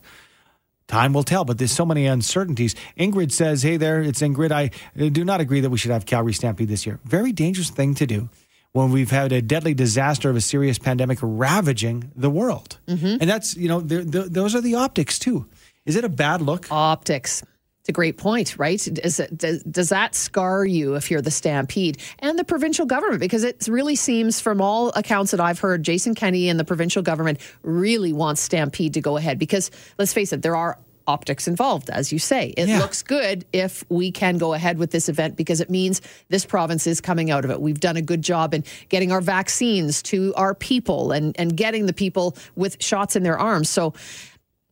Time 0.88 1.12
will 1.12 1.24
tell, 1.24 1.44
but 1.44 1.58
there's 1.58 1.74
so 1.74 1.86
many 1.86 2.06
uncertainties. 2.06 2.74
Ingrid 2.98 3.34
says, 3.34 3.64
Hey 3.64 3.76
there, 3.76 4.02
it's 4.02 4.22
Ingrid. 4.22 4.52
I 4.52 4.72
do 5.10 5.26
not 5.26 5.42
agree 5.42 5.60
that 5.60 5.70
we 5.70 5.78
should 5.78 5.92
have 5.92 6.06
Calgary 6.06 6.32
Stampede 6.32 6.70
this 6.70 6.86
year. 6.86 7.02
Very 7.04 7.34
dangerous 7.34 7.70
thing 7.70 7.96
to 7.96 8.08
do 8.08 8.30
when 8.72 8.92
we've 8.94 9.12
had 9.12 9.34
a 9.34 9.42
deadly 9.42 9.74
disaster 9.74 10.30
of 10.30 10.38
a 10.38 10.42
serious 10.42 10.80
pandemic 10.80 11.20
ravaging 11.22 12.12
the 12.16 12.30
world. 12.30 12.78
Mm-hmm. 12.88 13.18
And 13.20 13.30
that's, 13.30 13.58
you 13.58 13.68
know, 13.68 13.82
those 13.82 14.56
are 14.56 14.62
the 14.62 14.76
optics 14.76 15.20
too. 15.20 15.50
Is 15.86 15.98
it 15.98 16.06
a 16.06 16.10
bad 16.10 16.42
look? 16.42 16.72
Optics. 16.72 17.44
A 17.92 17.94
great 17.94 18.16
point, 18.16 18.58
right? 18.58 18.80
Does, 18.94 19.20
does, 19.36 19.64
does 19.64 19.90
that 19.90 20.16
scar 20.16 20.64
you 20.64 20.96
if 20.96 21.12
you're 21.12 21.22
the 21.22 21.30
Stampede 21.30 21.98
and 22.20 22.40
the 22.40 22.46
provincial 22.46 22.86
government? 22.86 23.20
Because 23.20 23.44
it 23.44 23.68
really 23.68 23.98
seems, 23.98 24.40
from 24.40 24.62
all 24.62 24.94
accounts 24.96 25.32
that 25.32 25.42
I've 25.42 25.60
heard, 25.60 25.84
Jason 25.84 26.16
Kenney 26.16 26.48
and 26.48 26.58
the 26.58 26.64
provincial 26.64 27.02
government 27.02 27.42
really 27.64 28.14
wants 28.14 28.40
Stampede 28.40 28.94
to 28.94 29.02
go 29.02 29.18
ahead. 29.18 29.38
Because 29.38 29.72
let's 30.00 30.14
face 30.14 30.32
it, 30.32 30.42
there 30.42 30.56
are 30.56 30.80
optics 31.06 31.50
involved, 31.50 31.90
as 31.90 32.14
you 32.14 32.20
say. 32.20 32.54
It 32.56 32.70
yeah. 32.70 32.80
looks 32.80 33.04
good 33.04 33.44
if 33.52 33.84
we 33.90 34.10
can 34.10 34.38
go 34.38 34.54
ahead 34.54 34.78
with 34.78 34.92
this 34.92 35.10
event 35.10 35.36
because 35.36 35.60
it 35.60 35.70
means 35.70 36.02
this 36.30 36.46
province 36.46 36.88
is 36.88 37.02
coming 37.02 37.30
out 37.30 37.44
of 37.44 37.52
it. 37.52 37.60
We've 37.60 37.80
done 37.80 37.98
a 37.98 38.02
good 38.02 38.22
job 38.22 38.54
in 38.54 38.64
getting 38.88 39.12
our 39.12 39.20
vaccines 39.20 40.02
to 40.04 40.34
our 40.36 40.56
people 40.56 41.12
and, 41.12 41.38
and 41.38 41.58
getting 41.58 41.88
the 41.88 41.94
people 41.94 42.38
with 42.56 42.82
shots 42.82 43.18
in 43.18 43.24
their 43.24 43.38
arms. 43.38 43.70
So 43.70 43.94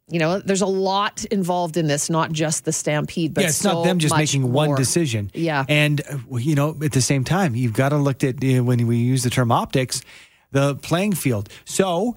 you 0.09 0.19
know, 0.19 0.39
there's 0.39 0.61
a 0.61 0.67
lot 0.67 1.23
involved 1.25 1.77
in 1.77 1.88
this, 1.88 2.09
not 2.09 2.31
just 2.31 2.65
the 2.65 2.71
stampede, 2.71 3.33
but 3.33 3.41
yeah, 3.41 3.47
it's 3.47 3.57
so 3.57 3.73
not 3.73 3.83
them 3.83 4.00
just 4.00 4.15
making 4.15 4.41
more. 4.44 4.67
one 4.67 4.75
decision. 4.75 5.31
Yeah, 5.33 5.65
and 5.67 6.01
uh, 6.01 6.38
you 6.38 6.56
know, 6.56 6.75
at 6.83 6.91
the 6.91 7.01
same 7.01 7.23
time, 7.23 7.56
you've 7.56 7.73
got 7.73 7.89
to 7.89 7.97
look 7.97 8.23
at 8.23 8.41
you 8.44 8.57
know, 8.57 8.63
when 8.63 8.85
we 8.88 8.97
use 8.97 9.23
the 9.23 9.29
term 9.29 9.51
optics, 9.51 10.01
the 10.51 10.75
playing 10.75 11.13
field. 11.13 11.50
So, 11.65 12.15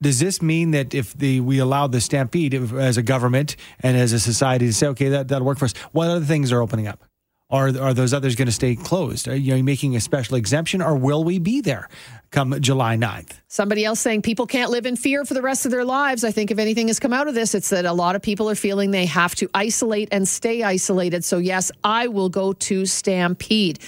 does 0.00 0.20
this 0.20 0.40
mean 0.40 0.70
that 0.72 0.94
if 0.94 1.14
the 1.14 1.40
we 1.40 1.58
allow 1.58 1.86
the 1.86 2.00
stampede 2.00 2.54
as 2.54 2.96
a 2.96 3.02
government 3.02 3.56
and 3.80 3.96
as 3.96 4.12
a 4.12 4.20
society 4.20 4.66
to 4.66 4.72
say, 4.72 4.86
okay, 4.88 5.08
that 5.10 5.28
that'll 5.28 5.46
work 5.46 5.58
for 5.58 5.66
us, 5.66 5.74
what 5.92 6.08
other 6.08 6.24
things 6.24 6.52
are 6.52 6.62
opening 6.62 6.86
up? 6.86 7.04
Are, 7.50 7.68
are 7.80 7.94
those 7.94 8.12
others 8.12 8.36
going 8.36 8.46
to 8.46 8.52
stay 8.52 8.76
closed? 8.76 9.26
Are 9.26 9.34
you 9.34 9.64
making 9.64 9.96
a 9.96 10.00
special 10.00 10.36
exemption 10.36 10.82
or 10.82 10.94
will 10.94 11.24
we 11.24 11.38
be 11.38 11.62
there 11.62 11.88
come 12.30 12.60
July 12.60 12.94
9th? 12.94 13.40
Somebody 13.48 13.86
else 13.86 14.00
saying 14.00 14.20
people 14.20 14.46
can't 14.46 14.70
live 14.70 14.84
in 14.84 14.96
fear 14.96 15.24
for 15.24 15.32
the 15.32 15.40
rest 15.40 15.64
of 15.64 15.72
their 15.72 15.86
lives. 15.86 16.24
I 16.24 16.30
think 16.30 16.50
if 16.50 16.58
anything 16.58 16.88
has 16.88 17.00
come 17.00 17.14
out 17.14 17.26
of 17.26 17.34
this, 17.34 17.54
it's 17.54 17.70
that 17.70 17.86
a 17.86 17.92
lot 17.94 18.16
of 18.16 18.20
people 18.20 18.50
are 18.50 18.54
feeling 18.54 18.90
they 18.90 19.06
have 19.06 19.34
to 19.36 19.48
isolate 19.54 20.10
and 20.12 20.28
stay 20.28 20.62
isolated. 20.62 21.24
So, 21.24 21.38
yes, 21.38 21.72
I 21.82 22.08
will 22.08 22.28
go 22.28 22.52
to 22.52 22.84
Stampede. 22.84 23.78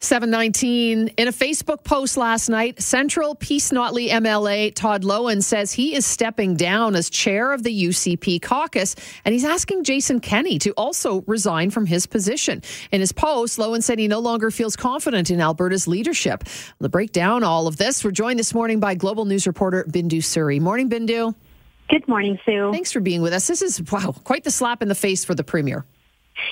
719. 0.00 1.08
In 1.08 1.28
a 1.28 1.32
Facebook 1.32 1.82
post 1.82 2.16
last 2.16 2.48
night, 2.48 2.80
Central 2.80 3.34
Peace 3.34 3.72
Notley 3.72 4.08
MLA 4.08 4.72
Todd 4.72 5.02
Loewen 5.02 5.42
says 5.42 5.72
he 5.72 5.94
is 5.94 6.06
stepping 6.06 6.54
down 6.54 6.94
as 6.94 7.10
chair 7.10 7.52
of 7.52 7.64
the 7.64 7.84
UCP 7.86 8.40
caucus 8.40 8.94
and 9.24 9.32
he's 9.32 9.44
asking 9.44 9.82
Jason 9.82 10.20
Kenney 10.20 10.60
to 10.60 10.70
also 10.76 11.22
resign 11.26 11.70
from 11.70 11.84
his 11.84 12.06
position. 12.06 12.62
In 12.92 13.00
his 13.00 13.10
post, 13.10 13.58
Loewen 13.58 13.82
said 13.82 13.98
he 13.98 14.06
no 14.06 14.20
longer 14.20 14.52
feels 14.52 14.76
confident 14.76 15.30
in 15.30 15.40
Alberta's 15.40 15.88
leadership. 15.88 16.44
To 16.80 16.88
break 16.88 17.10
down 17.10 17.42
all 17.42 17.66
of 17.66 17.76
this, 17.76 18.04
we're 18.04 18.12
joined 18.12 18.38
this 18.38 18.54
morning 18.54 18.78
by 18.78 18.94
Global 18.94 19.24
News 19.24 19.48
reporter 19.48 19.84
Bindu 19.90 20.18
Suri. 20.18 20.60
Morning, 20.60 20.88
Bindu. 20.88 21.34
Good 21.90 22.06
morning, 22.06 22.38
Sue. 22.46 22.70
Thanks 22.70 22.92
for 22.92 23.00
being 23.00 23.20
with 23.20 23.32
us. 23.32 23.48
This 23.48 23.62
is, 23.62 23.82
wow, 23.90 24.14
quite 24.22 24.44
the 24.44 24.50
slap 24.52 24.80
in 24.80 24.88
the 24.88 24.94
face 24.94 25.24
for 25.24 25.34
the 25.34 25.44
Premier. 25.44 25.84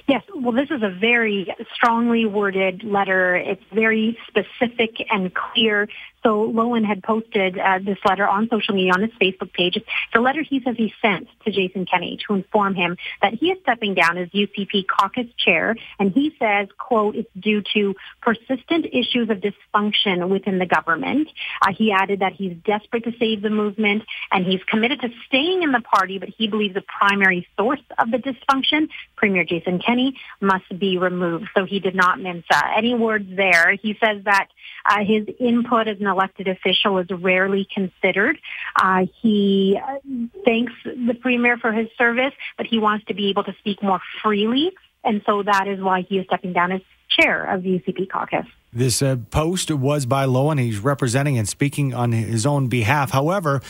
Yes, 0.08 0.22
well, 0.34 0.52
this 0.52 0.70
is 0.70 0.82
a 0.82 0.90
very 0.90 1.54
strongly 1.74 2.26
worded 2.26 2.84
letter. 2.84 3.36
It's 3.36 3.62
very 3.72 4.18
specific 4.28 4.96
and 5.10 5.32
clear. 5.34 5.88
So 6.26 6.50
Loewen 6.50 6.84
had 6.84 7.04
posted 7.04 7.56
uh, 7.56 7.78
this 7.78 7.98
letter 8.04 8.26
on 8.26 8.48
social 8.50 8.74
media 8.74 8.90
on 8.92 9.00
his 9.00 9.12
Facebook 9.12 9.52
page. 9.52 9.76
It's 9.76 9.86
the 10.12 10.18
letter 10.18 10.42
he 10.42 10.60
says 10.60 10.74
he 10.76 10.92
sent 11.00 11.28
to 11.44 11.52
Jason 11.52 11.86
Kenney 11.86 12.18
to 12.26 12.34
inform 12.34 12.74
him 12.74 12.96
that 13.22 13.34
he 13.34 13.52
is 13.52 13.58
stepping 13.62 13.94
down 13.94 14.18
as 14.18 14.28
UCP 14.30 14.88
caucus 14.88 15.28
chair. 15.38 15.76
And 16.00 16.10
he 16.10 16.34
says, 16.36 16.66
quote, 16.78 17.14
it's 17.14 17.30
due 17.38 17.62
to 17.74 17.94
persistent 18.22 18.86
issues 18.86 19.30
of 19.30 19.38
dysfunction 19.38 20.28
within 20.28 20.58
the 20.58 20.66
government. 20.66 21.28
Uh, 21.62 21.72
he 21.72 21.92
added 21.92 22.18
that 22.18 22.32
he's 22.32 22.56
desperate 22.64 23.04
to 23.04 23.12
save 23.20 23.40
the 23.40 23.50
movement 23.50 24.02
and 24.32 24.44
he's 24.44 24.64
committed 24.64 25.02
to 25.02 25.10
staying 25.28 25.62
in 25.62 25.70
the 25.70 25.80
party, 25.80 26.18
but 26.18 26.28
he 26.28 26.48
believes 26.48 26.74
the 26.74 26.82
primary 26.82 27.46
source 27.56 27.78
of 28.00 28.10
the 28.10 28.18
dysfunction, 28.18 28.88
Premier 29.14 29.44
Jason 29.44 29.78
Kenney, 29.78 30.18
must 30.40 30.76
be 30.76 30.98
removed. 30.98 31.46
So 31.56 31.66
he 31.66 31.78
did 31.78 31.94
not 31.94 32.18
mince 32.18 32.46
uh, 32.50 32.62
any 32.76 32.96
words 32.96 33.28
there. 33.36 33.76
He 33.80 33.96
says 34.02 34.24
that 34.24 34.48
uh, 34.84 35.04
his 35.04 35.28
input 35.38 35.86
as 35.86 36.00
an 36.00 36.15
elected 36.16 36.48
official 36.48 36.98
is 36.98 37.08
rarely 37.10 37.66
considered. 37.72 38.38
Uh, 38.74 39.06
he 39.20 39.78
uh, 39.82 39.98
thanks 40.44 40.72
the 40.84 41.14
premier 41.14 41.56
for 41.58 41.72
his 41.72 41.88
service, 41.98 42.32
but 42.56 42.66
he 42.66 42.78
wants 42.78 43.04
to 43.06 43.14
be 43.14 43.28
able 43.28 43.44
to 43.44 43.54
speak 43.58 43.82
more 43.82 44.00
freely. 44.22 44.72
And 45.04 45.22
so 45.26 45.42
that 45.42 45.68
is 45.68 45.80
why 45.80 46.02
he 46.08 46.18
is 46.18 46.26
stepping 46.26 46.52
down 46.52 46.72
as 46.72 46.80
chair 47.08 47.44
of 47.44 47.62
the 47.62 47.78
UCP 47.78 48.08
caucus. 48.10 48.46
This 48.72 49.00
uh, 49.00 49.16
post 49.30 49.70
was 49.70 50.04
by 50.06 50.26
Loewen. 50.26 50.60
He's 50.60 50.80
representing 50.80 51.38
and 51.38 51.48
speaking 51.48 51.94
on 51.94 52.12
his 52.12 52.44
own 52.44 52.68
behalf. 52.68 53.10
However, 53.10 53.62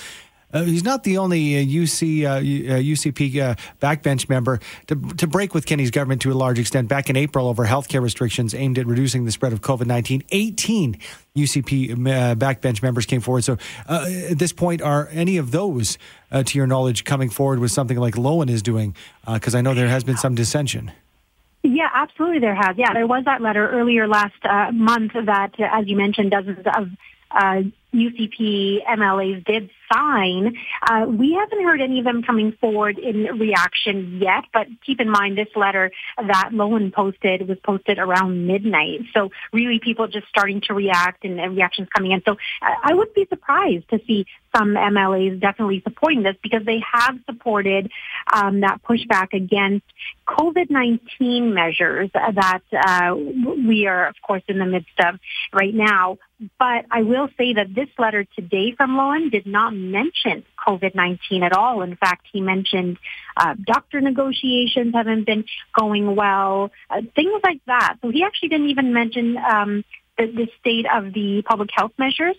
uh, 0.53 0.63
he's 0.65 0.85
not 0.85 1.05
the 1.05 1.19
only 1.19 1.67
UC, 1.67 2.25
uh, 2.25 2.41
UCP 2.41 3.37
uh, 3.37 3.43
uh, 3.47 3.55
backbench 3.81 4.29
member 4.29 4.61
to, 4.87 4.95
to 4.95 5.27
break 5.27 5.55
with 5.55 5.67
Kenney's 5.67 5.91
government 5.91 6.23
to 6.23 6.33
a 6.33 6.35
large 6.35 6.59
extent. 6.59 6.89
Back 6.89 7.11
in 7.11 7.17
April, 7.17 7.49
over 7.49 7.67
healthcare 7.67 8.03
restrictions 8.03 8.55
aimed 8.55 8.79
at 8.79 8.87
reducing 8.87 9.25
the 9.25 9.33
spread 9.33 9.53
of 9.53 9.61
COVID 9.61 9.87
19, 9.87 10.25
18 10.31 10.99
UCP 11.37 11.95
backbench 12.37 12.83
members 12.83 13.07
came 13.07 13.21
forward. 13.21 13.45
So, 13.45 13.59
at 13.89 14.39
this 14.39 14.53
point, 14.53 14.83
are 14.83 15.09
any 15.13 15.37
of 15.37 15.51
those, 15.51 15.99
to 16.33 16.59
your 16.59 16.67
knowledge, 16.67 17.05
coming 17.05 17.29
forward 17.29 17.59
with 17.59 17.71
something 17.71 17.99
like 17.99 18.15
Loewen 18.15 18.49
is 18.49 18.63
doing? 18.63 18.97
Because 19.31 19.55
I 19.55 19.61
know 19.61 19.75
there 19.75 19.89
has 19.89 20.05
been 20.05 20.17
some 20.17 20.35
dissension. 20.35 20.93
Yeah, 21.67 21.89
absolutely 21.93 22.39
there 22.39 22.55
has. 22.55 22.77
Yeah, 22.77 22.93
there 22.93 23.07
was 23.07 23.25
that 23.25 23.41
letter 23.41 23.69
earlier 23.69 24.07
last 24.07 24.45
uh, 24.45 24.71
month 24.73 25.13
that, 25.15 25.53
uh, 25.59 25.65
as 25.73 25.89
you 25.89 25.97
mentioned, 25.97 26.31
dozens 26.31 26.65
of 26.65 26.89
uh, 27.31 27.63
UCP 27.97 28.85
MLAs 28.87 29.45
did 29.45 29.71
sign. 29.93 30.57
Uh, 30.83 31.07
we 31.09 31.33
haven't 31.33 31.63
heard 31.65 31.81
any 31.81 31.99
of 31.99 32.05
them 32.05 32.23
coming 32.23 32.53
forward 32.61 32.99
in 32.99 33.25
reaction 33.39 34.19
yet, 34.21 34.45
but 34.53 34.67
keep 34.85 35.01
in 35.01 35.11
mind 35.11 35.39
this 35.39 35.49
letter 35.57 35.91
that 36.19 36.51
Loewen 36.53 36.93
posted 36.93 37.49
was 37.49 37.59
posted 37.65 37.99
around 37.99 38.47
midnight. 38.47 39.01
So 39.15 39.31
really 39.53 39.79
people 39.79 40.09
just 40.09 40.29
starting 40.29 40.61
to 40.63 40.75
react 40.75 41.25
and, 41.25 41.41
and 41.41 41.57
reactions 41.57 41.89
coming 41.95 42.13
in. 42.13 42.23
So 42.25 42.37
I 42.63 42.95
would 42.95 43.15
be 43.15 43.27
surprised 43.29 43.89
to 43.91 44.01
see 44.07 44.27
some 44.57 44.75
MLAs 44.75 45.41
definitely 45.41 45.83
supporting 45.83 46.23
this 46.23 46.37
because 46.43 46.65
they 46.65 46.83
have 46.93 47.19
supported 47.27 47.91
um, 48.33 48.61
that 48.61 48.81
pushback 48.83 49.33
against 49.33 49.87
COVID-19 50.27 51.53
measures 51.53 52.11
that 52.13 52.63
uh, 52.73 53.15
we 53.67 53.87
are, 53.87 54.09
of 54.09 54.17
course, 54.27 54.43
in 54.49 54.59
the 54.59 54.67
midst 54.67 54.99
of 54.99 55.19
right 55.53 55.75
now. 55.75 56.19
But 56.59 56.85
I 56.91 57.03
will 57.03 57.29
say 57.39 57.55
that 57.55 57.75
this 57.75 57.89
letter 57.99 58.27
today 58.37 58.75
from 58.77 58.91
Loewen 58.91 59.31
did 59.31 59.47
not 59.47 59.75
mention 59.75 60.45
COVID-19 60.67 61.43
at 61.43 61.53
all. 61.53 61.83
In 61.83 61.97
fact, 61.97 62.27
he 62.31 62.41
mentioned 62.41 62.99
uh, 63.37 63.55
doctor 63.65 64.01
negotiations 64.01 64.95
haven't 64.95 65.25
been 65.25 65.45
going 65.79 66.15
well, 66.15 66.71
uh, 66.91 67.01
things 67.15 67.41
like 67.43 67.61
that. 67.67 67.97
So 68.03 68.11
he 68.11 68.23
actually 68.23 68.51
didn't 68.51 68.69
even 68.69 68.93
mention 68.93 69.39
um, 69.39 69.85
the, 70.19 70.27
the, 70.27 70.49
state 70.61 70.87
of 70.93 71.13
the 71.13 71.43
public 71.43 71.71
health 71.73 71.93
measures. 71.99 72.37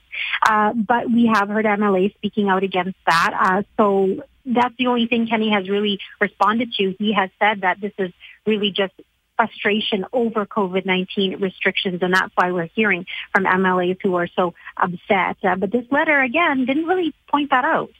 Uh, 0.48 0.74
but 0.74 1.12
we 1.12 1.32
have 1.34 1.50
heard 1.50 1.66
MLA 1.66 2.14
speaking 2.16 2.50
out 2.50 2.64
against 2.64 2.98
that. 3.08 3.34
Uh, 3.40 3.64
so 3.78 4.24
that's 4.46 4.76
the 4.78 4.88
only 4.88 5.08
thing 5.08 5.28
Kenney 5.28 5.52
has 5.52 5.70
really 5.70 6.00
responded 6.22 6.74
to. 6.74 6.96
He 7.00 7.14
has 7.14 7.30
said 7.40 7.62
that 7.62 7.82
this 7.82 7.94
is 7.98 8.12
really 8.46 8.72
just 8.72 8.94
frustration 9.38 10.06
over 10.12 10.46
COVID-19 10.46 11.40
restrictions, 11.40 12.00
and 12.02 12.14
that's 12.14 12.32
why 12.36 12.52
we're 12.52 12.70
hearing 12.76 13.06
from 13.32 13.46
MLAs 13.46 13.98
who 14.04 14.16
are 14.16 14.28
so 14.28 14.54
upset. 14.76 15.38
Uh, 15.44 15.56
but 15.56 15.72
this 15.72 15.86
letter, 15.92 16.20
again, 16.20 16.66
didn't 16.66 16.86
really 16.86 17.14
point 17.30 17.52
that 17.52 17.64
out. 17.64 17.92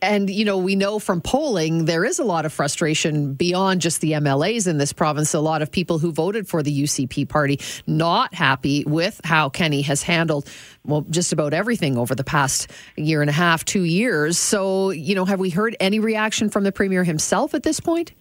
And, 0.00 0.30
you 0.30 0.44
know, 0.46 0.56
we 0.56 0.74
know 0.74 0.98
from 0.98 1.20
polling 1.20 1.84
there 1.84 2.04
is 2.04 2.18
a 2.18 2.24
lot 2.24 2.46
of 2.46 2.52
frustration 2.52 3.34
beyond 3.34 3.82
just 3.82 4.00
the 4.00 4.12
MLAs 4.12 4.66
in 4.66 4.78
this 4.78 4.92
province. 4.92 5.34
A 5.34 5.40
lot 5.40 5.60
of 5.60 5.70
people 5.70 5.98
who 5.98 6.12
voted 6.12 6.48
for 6.48 6.62
the 6.62 6.82
UCP 6.82 7.28
party 7.28 7.60
not 7.86 8.32
happy 8.32 8.84
with 8.86 9.20
how 9.24 9.50
Kenney 9.50 9.82
has 9.82 10.02
handled, 10.02 10.48
well, 10.86 11.02
just 11.10 11.32
about 11.32 11.52
everything 11.52 11.98
over 11.98 12.14
the 12.14 12.24
past 12.24 12.70
year 12.96 13.20
and 13.20 13.28
a 13.28 13.34
half, 13.34 13.66
two 13.66 13.84
years. 13.84 14.38
So, 14.38 14.90
you 14.90 15.14
know, 15.14 15.26
have 15.26 15.40
we 15.40 15.50
heard 15.50 15.76
any 15.78 15.98
reaction 15.98 16.48
from 16.48 16.64
the 16.64 16.72
Premier 16.72 17.04
himself 17.04 17.52
at 17.52 17.62
this 17.62 17.78
point? 17.78 18.12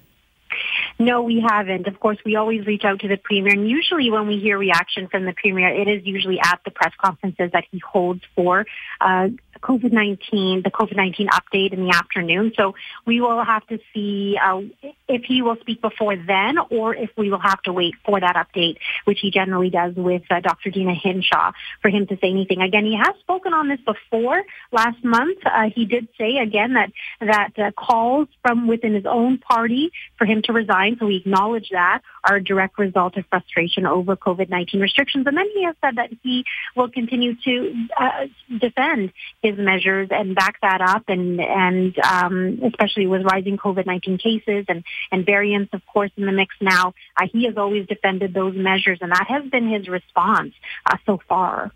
No, 0.98 1.24
we 1.24 1.44
haven't. 1.46 1.88
Of 1.88 2.00
course, 2.00 2.18
we 2.25 2.38
always 2.38 2.66
reach 2.66 2.84
out 2.86 3.02
to 3.02 3.08
the 3.10 3.18
premier, 3.18 3.52
and 3.52 3.70
usually 3.70 4.10
when 4.10 4.28
we 4.28 4.40
hear 4.40 4.58
reaction 4.58 5.08
from 5.10 5.25
the 5.25 5.34
premier, 5.34 5.68
it 5.68 5.90
is 5.90 6.06
usually 6.06 6.40
at 6.40 6.62
the 6.64 6.72
press 6.72 6.94
conferences 7.04 7.52
that 7.52 7.66
he 7.70 7.80
holds 7.80 8.22
for 8.34 8.66
uh, 9.02 9.28
COVID-19, 9.62 10.64
the 10.64 10.72
COVID-19 10.72 11.28
update 11.28 11.74
in 11.74 11.86
the 11.86 11.94
afternoon. 11.96 12.52
So 12.56 12.76
we 13.06 13.22
will 13.22 13.44
have 13.44 13.66
to 13.68 13.80
see 13.94 14.38
uh, 14.42 14.62
if 15.08 15.24
he 15.24 15.42
will 15.42 15.58
speak 15.62 15.82
before 15.82 16.16
then 16.16 16.58
or 16.70 16.96
if 16.96 17.10
we 17.18 17.30
will 17.30 17.40
have 17.40 17.62
to 17.64 17.74
wait 17.74 17.96
for 18.06 18.20
that 18.20 18.36
update, 18.36 18.78
which 19.06 19.20
he 19.22 19.32
generally 19.32 19.70
does 19.70 19.96
with 19.96 20.24
uh, 20.30 20.40
Dr. 20.40 20.72
Deena 20.72 20.94
Hinshaw 20.94 21.52
for 21.82 21.90
him 21.90 22.08
to 22.08 22.16
say 22.18 22.30
anything. 22.30 22.62
Again, 22.62 22.86
he 22.86 22.98
has 22.98 23.16
spoken 23.20 23.54
on 23.54 23.68
this 23.68 23.80
before 23.86 24.44
last 24.72 25.04
month. 25.04 25.40
Uh, 25.46 25.70
he 25.74 25.86
did 25.86 26.08
say 26.18 26.38
again 26.38 26.74
that, 26.74 26.92
that 27.22 27.52
uh, 27.58 27.72
calls 27.72 28.28
from 28.42 28.68
within 28.68 28.94
his 28.94 29.06
own 29.06 29.38
party 29.38 29.92
for 30.18 30.26
him 30.26 30.42
to 30.44 30.54
resign, 30.54 30.98
so 31.00 31.06
we 31.06 31.18
acknowledge 31.18 31.70
that, 31.72 32.02
are 32.24 32.38
a 32.38 32.44
direct 32.44 32.78
result 32.80 33.18
of 33.18 33.26
frustration 33.30 33.86
over 33.86 34.16
COVID-19 34.16 34.82
restrictions. 34.82 35.28
And 35.28 35.38
then 35.38 35.48
he 35.54 35.64
has 35.64 35.76
said 35.84 35.98
that 35.98 36.10
he 36.24 36.44
will 36.76 36.90
continue 36.90 37.36
to 37.44 37.88
uh, 38.00 38.28
defend 38.60 39.12
his 39.42 39.55
measures 39.58 40.10
and 40.12 40.36
back 40.36 40.60
that 40.62 40.82
up 40.82 41.04
and, 41.08 41.40
and 41.42 41.98
um, 42.00 42.60
especially 42.64 43.08
with 43.08 43.24
rising 43.24 43.58
COVID-19 43.58 44.22
cases 44.22 44.66
and, 44.68 44.84
and 45.12 45.26
variants, 45.26 45.74
of 45.74 45.82
course, 45.86 46.12
in 46.18 46.26
the 46.26 46.32
mix 46.32 46.56
now. 46.62 46.94
Uh, 47.20 47.28
he 47.32 47.46
has 47.46 47.58
always 47.58 47.88
defended 47.88 48.34
those 48.34 48.56
measures, 48.56 49.00
and 49.02 49.12
that 49.12 49.26
has 49.28 49.50
been 49.50 49.68
his 49.68 49.88
response 49.88 50.54
uh, 50.86 50.98
so 51.06 51.20
far. 51.28 51.72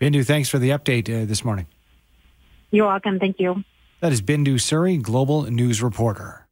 Bindu, 0.00 0.24
thanks 0.26 0.48
for 0.48 0.58
the 0.58 0.70
update 0.70 1.08
uh, 1.08 1.24
this 1.24 1.44
morning. 1.44 1.66
You're 2.70 2.86
welcome. 2.86 3.18
Thank 3.18 3.38
you. 3.38 3.64
That 4.00 4.12
is 4.12 4.22
Bindu 4.22 4.54
Suri, 4.54 5.00
Global 5.00 5.42
News 5.44 5.82
Reporter 5.82 6.42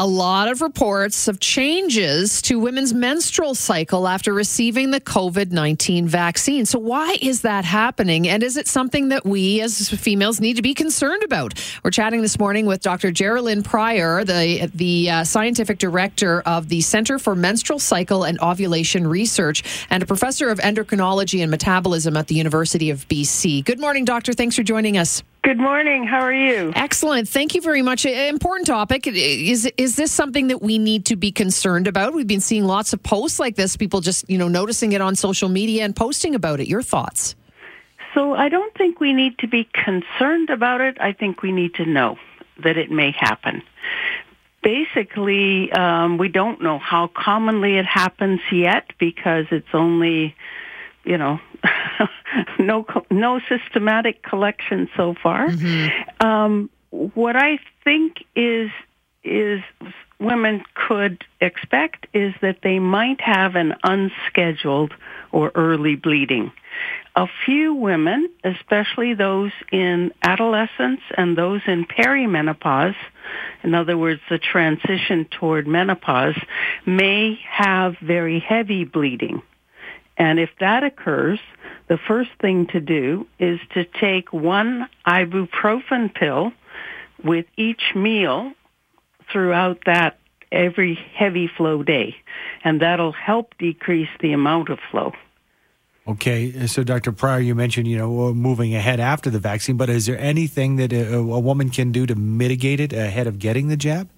a 0.00 0.06
lot 0.06 0.48
of 0.48 0.62
reports 0.62 1.28
of 1.28 1.40
changes 1.40 2.40
to 2.40 2.58
women's 2.58 2.94
menstrual 2.94 3.54
cycle 3.54 4.08
after 4.08 4.32
receiving 4.32 4.92
the 4.92 5.00
COVID 5.00 5.50
19 5.50 6.08
vaccine. 6.08 6.64
So, 6.64 6.78
why 6.78 7.18
is 7.20 7.42
that 7.42 7.66
happening? 7.66 8.26
And 8.26 8.42
is 8.42 8.56
it 8.56 8.66
something 8.66 9.10
that 9.10 9.26
we 9.26 9.60
as 9.60 9.90
females 9.90 10.40
need 10.40 10.56
to 10.56 10.62
be 10.62 10.72
concerned 10.72 11.22
about? 11.22 11.52
We're 11.84 11.90
chatting 11.90 12.22
this 12.22 12.38
morning 12.38 12.64
with 12.64 12.80
Dr. 12.80 13.10
Geraldine 13.10 13.62
Prior, 13.62 14.24
the, 14.24 14.70
the 14.74 15.10
uh, 15.10 15.24
scientific 15.24 15.76
director 15.76 16.40
of 16.46 16.70
the 16.70 16.80
Center 16.80 17.18
for 17.18 17.36
Menstrual 17.36 17.78
Cycle 17.78 18.24
and 18.24 18.40
Ovulation 18.40 19.06
Research 19.06 19.84
and 19.90 20.02
a 20.02 20.06
professor 20.06 20.48
of 20.48 20.60
endocrinology 20.60 21.42
and 21.42 21.50
metabolism 21.50 22.16
at 22.16 22.26
the 22.28 22.36
University 22.36 22.88
of 22.88 23.06
BC. 23.08 23.66
Good 23.66 23.78
morning, 23.78 24.06
doctor. 24.06 24.32
Thanks 24.32 24.56
for 24.56 24.62
joining 24.62 24.96
us. 24.96 25.22
Good 25.42 25.58
morning. 25.58 26.06
How 26.06 26.20
are 26.20 26.32
you? 26.32 26.70
Excellent. 26.74 27.26
Thank 27.26 27.54
you 27.54 27.62
very 27.62 27.80
much. 27.80 28.04
Important 28.04 28.66
topic. 28.66 29.06
Is 29.06 29.70
is 29.78 29.96
this 29.96 30.12
something 30.12 30.48
that 30.48 30.60
we 30.60 30.76
need 30.76 31.06
to 31.06 31.16
be 31.16 31.32
concerned 31.32 31.86
about? 31.86 32.12
We've 32.12 32.26
been 32.26 32.42
seeing 32.42 32.64
lots 32.64 32.92
of 32.92 33.02
posts 33.02 33.40
like 33.40 33.56
this, 33.56 33.74
people 33.74 34.02
just, 34.02 34.28
you 34.28 34.36
know, 34.36 34.48
noticing 34.48 34.92
it 34.92 35.00
on 35.00 35.16
social 35.16 35.48
media 35.48 35.84
and 35.84 35.96
posting 35.96 36.34
about 36.34 36.60
it. 36.60 36.68
Your 36.68 36.82
thoughts? 36.82 37.36
So, 38.12 38.34
I 38.34 38.50
don't 38.50 38.74
think 38.74 39.00
we 39.00 39.14
need 39.14 39.38
to 39.38 39.46
be 39.46 39.66
concerned 39.72 40.50
about 40.50 40.82
it. 40.82 40.98
I 41.00 41.12
think 41.12 41.42
we 41.42 41.52
need 41.52 41.74
to 41.74 41.86
know 41.86 42.18
that 42.62 42.76
it 42.76 42.90
may 42.90 43.12
happen. 43.12 43.62
Basically, 44.62 45.72
um, 45.72 46.18
we 46.18 46.28
don't 46.28 46.60
know 46.60 46.78
how 46.78 47.06
commonly 47.06 47.78
it 47.78 47.86
happens 47.86 48.40
yet 48.52 48.92
because 48.98 49.46
it's 49.50 49.72
only 49.72 50.34
you 51.04 51.16
know, 51.16 51.40
no 52.58 52.86
no 53.10 53.40
systematic 53.48 54.22
collection 54.22 54.88
so 54.96 55.14
far. 55.22 55.48
Mm-hmm. 55.48 56.26
Um, 56.26 56.70
what 56.90 57.36
I 57.36 57.58
think 57.84 58.24
is 58.34 58.70
is 59.22 59.62
women 60.18 60.62
could 60.74 61.24
expect 61.40 62.06
is 62.12 62.34
that 62.42 62.58
they 62.62 62.78
might 62.78 63.20
have 63.20 63.56
an 63.56 63.74
unscheduled 63.82 64.92
or 65.32 65.50
early 65.54 65.96
bleeding. 65.96 66.52
A 67.16 67.26
few 67.44 67.74
women, 67.74 68.30
especially 68.44 69.14
those 69.14 69.52
in 69.72 70.12
adolescence 70.22 71.00
and 71.16 71.36
those 71.36 71.60
in 71.66 71.84
perimenopause, 71.84 72.94
in 73.64 73.74
other 73.74 73.98
words, 73.98 74.20
the 74.30 74.38
transition 74.38 75.26
toward 75.30 75.66
menopause, 75.66 76.38
may 76.86 77.38
have 77.48 77.96
very 77.98 78.38
heavy 78.38 78.84
bleeding. 78.84 79.42
And 80.20 80.38
if 80.38 80.50
that 80.60 80.84
occurs, 80.84 81.40
the 81.88 81.96
first 81.96 82.28
thing 82.42 82.66
to 82.68 82.80
do 82.80 83.26
is 83.38 83.58
to 83.72 83.84
take 83.84 84.34
one 84.34 84.86
ibuprofen 85.06 86.14
pill 86.14 86.52
with 87.24 87.46
each 87.56 87.94
meal 87.96 88.52
throughout 89.32 89.78
that 89.86 90.18
every 90.52 90.98
heavy 91.14 91.48
flow 91.48 91.82
day. 91.82 92.16
And 92.62 92.82
that'll 92.82 93.12
help 93.12 93.54
decrease 93.58 94.10
the 94.20 94.32
amount 94.32 94.68
of 94.68 94.78
flow. 94.90 95.14
Okay, 96.06 96.52
uh, 96.54 96.66
so 96.66 96.84
Dr. 96.84 97.12
Prior, 97.12 97.40
you 97.40 97.54
mentioned 97.54 97.88
you 97.88 97.96
know 97.96 98.26
uh, 98.28 98.32
moving 98.34 98.74
ahead 98.74 99.00
after 99.00 99.30
the 99.30 99.38
vaccine, 99.38 99.78
but 99.78 99.88
is 99.88 100.04
there 100.04 100.18
anything 100.18 100.76
that 100.76 100.92
a, 100.92 101.16
a 101.16 101.40
woman 101.40 101.70
can 101.70 101.92
do 101.92 102.04
to 102.04 102.14
mitigate 102.14 102.80
it 102.80 102.92
ahead 102.92 103.26
of 103.26 103.38
getting 103.38 103.68
the 103.68 103.76
jab? 103.76 104.10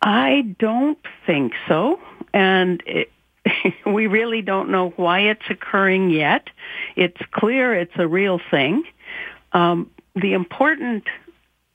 I 0.00 0.54
don't 0.58 0.98
think 1.26 1.52
so, 1.68 1.98
and 2.32 2.82
it, 2.86 3.10
we 3.86 4.06
really 4.06 4.42
don't 4.42 4.70
know 4.70 4.90
why 4.96 5.20
it's 5.20 5.48
occurring 5.50 6.10
yet. 6.10 6.48
it's 6.96 7.20
clear 7.32 7.74
it's 7.74 7.96
a 7.96 8.06
real 8.06 8.40
thing. 8.50 8.84
Um, 9.52 9.90
the 10.14 10.32
important 10.34 11.04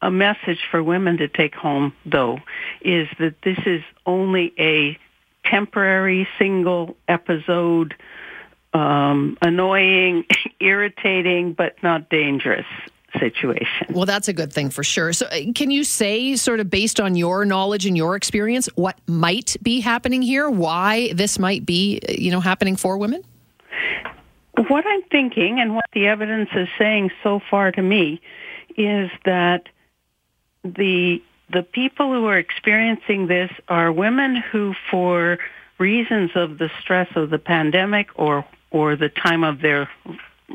a 0.02 0.12
message 0.12 0.60
for 0.70 0.84
women 0.84 1.18
to 1.18 1.28
take 1.28 1.56
home, 1.56 1.94
though, 2.06 2.40
is 2.82 3.08
that 3.20 3.42
this 3.42 3.58
is 3.66 3.82
only 4.06 4.54
a 4.60 4.98
temporary, 5.44 6.28
single 6.38 6.96
episode, 7.08 7.96
um, 8.74 9.38
annoying, 9.42 10.26
irritating, 10.60 11.54
but 11.54 11.82
not 11.82 12.10
dangerous 12.10 12.68
situation. 13.20 13.88
Well, 13.90 14.06
that's 14.06 14.28
a 14.28 14.34
good 14.34 14.52
thing 14.52 14.70
for 14.70 14.84
sure. 14.84 15.14
So, 15.14 15.26
uh, 15.28 15.52
can 15.54 15.72
you 15.72 15.84
say, 15.84 16.36
sort 16.36 16.60
of 16.60 16.70
based 16.70 17.00
on 17.00 17.16
your 17.16 17.46
knowledge 17.46 17.86
and 17.86 17.96
your 17.96 18.16
experience, 18.16 18.68
what 18.76 18.98
might 19.08 19.56
be 19.62 19.80
happening 19.80 20.22
here? 20.22 20.50
Why 20.50 21.14
this 21.14 21.40
might 21.40 21.66
be, 21.66 22.00
uh, 22.08 22.14
you 22.14 22.32
know, 22.32 22.40
happening 22.40 22.76
for 22.76 22.98
women? 22.98 23.24
What 24.68 24.86
I'm 24.88 25.04
thinking 25.04 25.60
and 25.60 25.76
what 25.76 25.86
the 25.94 26.08
evidence 26.08 26.50
is 26.56 26.68
saying 26.78 27.12
so 27.24 27.40
far 27.50 27.72
to 27.72 27.82
me 27.82 28.22
is 28.76 29.12
that 29.26 29.68
the 30.64 31.22
the 31.50 31.64
people 31.64 32.12
who 32.12 32.26
are 32.26 32.38
experiencing 32.38 33.28
this 33.28 33.50
are 33.70 33.92
women 33.92 34.36
who, 34.36 34.76
for 34.92 35.40
reasons 35.78 36.32
of 36.36 36.58
the 36.58 36.70
stress 36.82 37.08
of 37.16 37.30
the 37.30 37.40
pandemic 37.40 38.10
or 38.16 38.46
or 38.72 38.96
the 38.96 39.10
time 39.10 39.44
of 39.44 39.62
their 39.62 39.90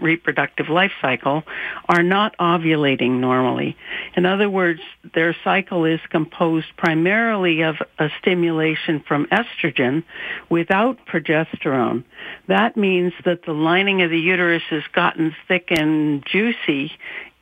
reproductive 0.01 0.69
life 0.69 0.93
cycle 1.01 1.43
are 1.89 2.03
not 2.03 2.37
ovulating 2.39 3.21
normally. 3.21 3.77
In 4.17 4.27
other 4.27 4.49
words, 4.49 4.81
their 5.15 5.37
cycle 5.45 5.85
is 5.85 6.01
composed 6.11 6.69
primarily 6.77 7.63
of 7.63 7.77
a 7.99 8.09
stimulation 8.21 9.05
from 9.07 9.27
estrogen 9.27 10.05
without 10.49 10.99
progesterone. 11.07 12.05
That 12.49 12.77
means 12.77 13.13
that 13.25 13.45
the 13.45 13.53
lining 13.53 14.03
of 14.03 14.11
the 14.11 14.19
uterus 14.19 14.63
has 14.71 14.83
gotten 14.93 15.35
thick 15.49 15.69
and 15.71 16.25
juicy 16.25 16.93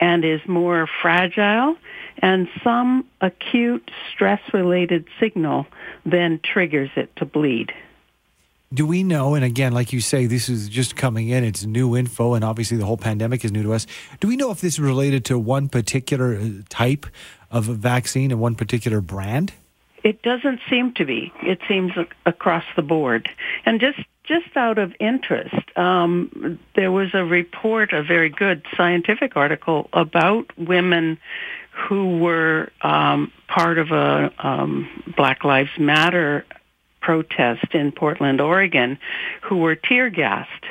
and 0.00 0.24
is 0.24 0.40
more 0.46 0.88
fragile 1.02 1.76
and 2.18 2.48
some 2.64 3.06
acute 3.20 3.90
stress 4.12 4.40
related 4.52 5.06
signal 5.18 5.66
then 6.04 6.40
triggers 6.42 6.90
it 6.96 7.14
to 7.16 7.24
bleed. 7.24 7.72
Do 8.72 8.86
we 8.86 9.02
know, 9.02 9.34
and 9.34 9.44
again, 9.44 9.72
like 9.72 9.92
you 9.92 10.00
say, 10.00 10.26
this 10.26 10.48
is 10.48 10.68
just 10.68 10.94
coming 10.94 11.28
in, 11.28 11.42
it's 11.42 11.64
new 11.64 11.96
info, 11.96 12.34
and 12.34 12.44
obviously 12.44 12.76
the 12.76 12.86
whole 12.86 12.96
pandemic 12.96 13.44
is 13.44 13.50
new 13.50 13.64
to 13.64 13.72
us. 13.72 13.84
Do 14.20 14.28
we 14.28 14.36
know 14.36 14.52
if 14.52 14.60
this 14.60 14.74
is 14.74 14.80
related 14.80 15.24
to 15.24 15.40
one 15.40 15.68
particular 15.68 16.36
uh, 16.36 16.50
type 16.68 17.06
of 17.50 17.64
vaccine 17.64 18.30
and 18.30 18.40
one 18.40 18.54
particular 18.54 19.00
brand? 19.00 19.52
It 20.04 20.22
doesn't 20.22 20.60
seem 20.70 20.94
to 20.94 21.04
be. 21.04 21.32
It 21.42 21.58
seems 21.66 21.94
across 22.24 22.62
the 22.76 22.82
board. 22.82 23.28
And 23.66 23.80
just 23.80 23.98
just 24.22 24.56
out 24.56 24.78
of 24.78 24.92
interest, 25.00 25.76
um, 25.76 26.60
there 26.76 26.92
was 26.92 27.08
a 27.12 27.24
report, 27.24 27.92
a 27.92 28.04
very 28.04 28.28
good 28.28 28.64
scientific 28.76 29.36
article 29.36 29.88
about 29.92 30.56
women 30.56 31.18
who 31.72 32.18
were 32.18 32.70
um, 32.82 33.32
part 33.48 33.78
of 33.78 33.90
a 33.90 34.32
um, 34.38 34.88
Black 35.16 35.42
Lives 35.42 35.76
Matter 35.76 36.44
protest 37.00 37.66
in 37.72 37.92
Portland, 37.92 38.40
Oregon, 38.40 38.98
who 39.42 39.58
were 39.58 39.74
tear 39.74 40.10
gassed. 40.10 40.64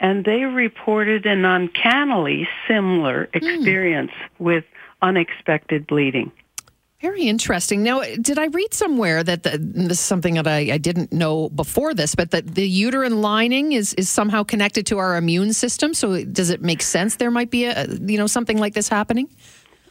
And 0.00 0.24
they 0.24 0.44
reported 0.44 1.24
an 1.24 1.44
uncannily 1.44 2.48
similar 2.68 3.28
hmm. 3.32 3.36
experience 3.36 4.10
mm. 4.10 4.40
with 4.40 4.64
unexpected 5.00 5.86
bleeding. 5.86 6.32
Very 7.04 7.24
interesting. 7.24 7.82
Now, 7.82 8.00
did 8.00 8.38
I 8.38 8.46
read 8.46 8.72
somewhere 8.72 9.22
that 9.22 9.42
the, 9.42 9.58
this 9.58 9.98
is 9.98 10.00
something 10.00 10.34
that 10.34 10.46
I, 10.46 10.72
I, 10.72 10.78
didn't 10.78 11.12
know 11.12 11.50
before 11.50 11.92
this, 11.92 12.14
but 12.14 12.30
that 12.30 12.54
the 12.54 12.66
uterine 12.66 13.20
lining 13.20 13.72
is, 13.72 13.92
is 13.94 14.08
somehow 14.08 14.42
connected 14.42 14.86
to 14.86 14.96
our 14.96 15.18
immune 15.18 15.52
system? 15.52 15.92
So, 15.92 16.24
does 16.24 16.48
it 16.48 16.62
make 16.62 16.80
sense 16.80 17.16
there 17.16 17.30
might 17.30 17.50
be 17.50 17.66
a 17.66 17.86
you 17.86 18.16
know 18.16 18.26
something 18.26 18.56
like 18.56 18.72
this 18.72 18.88
happening? 18.88 19.28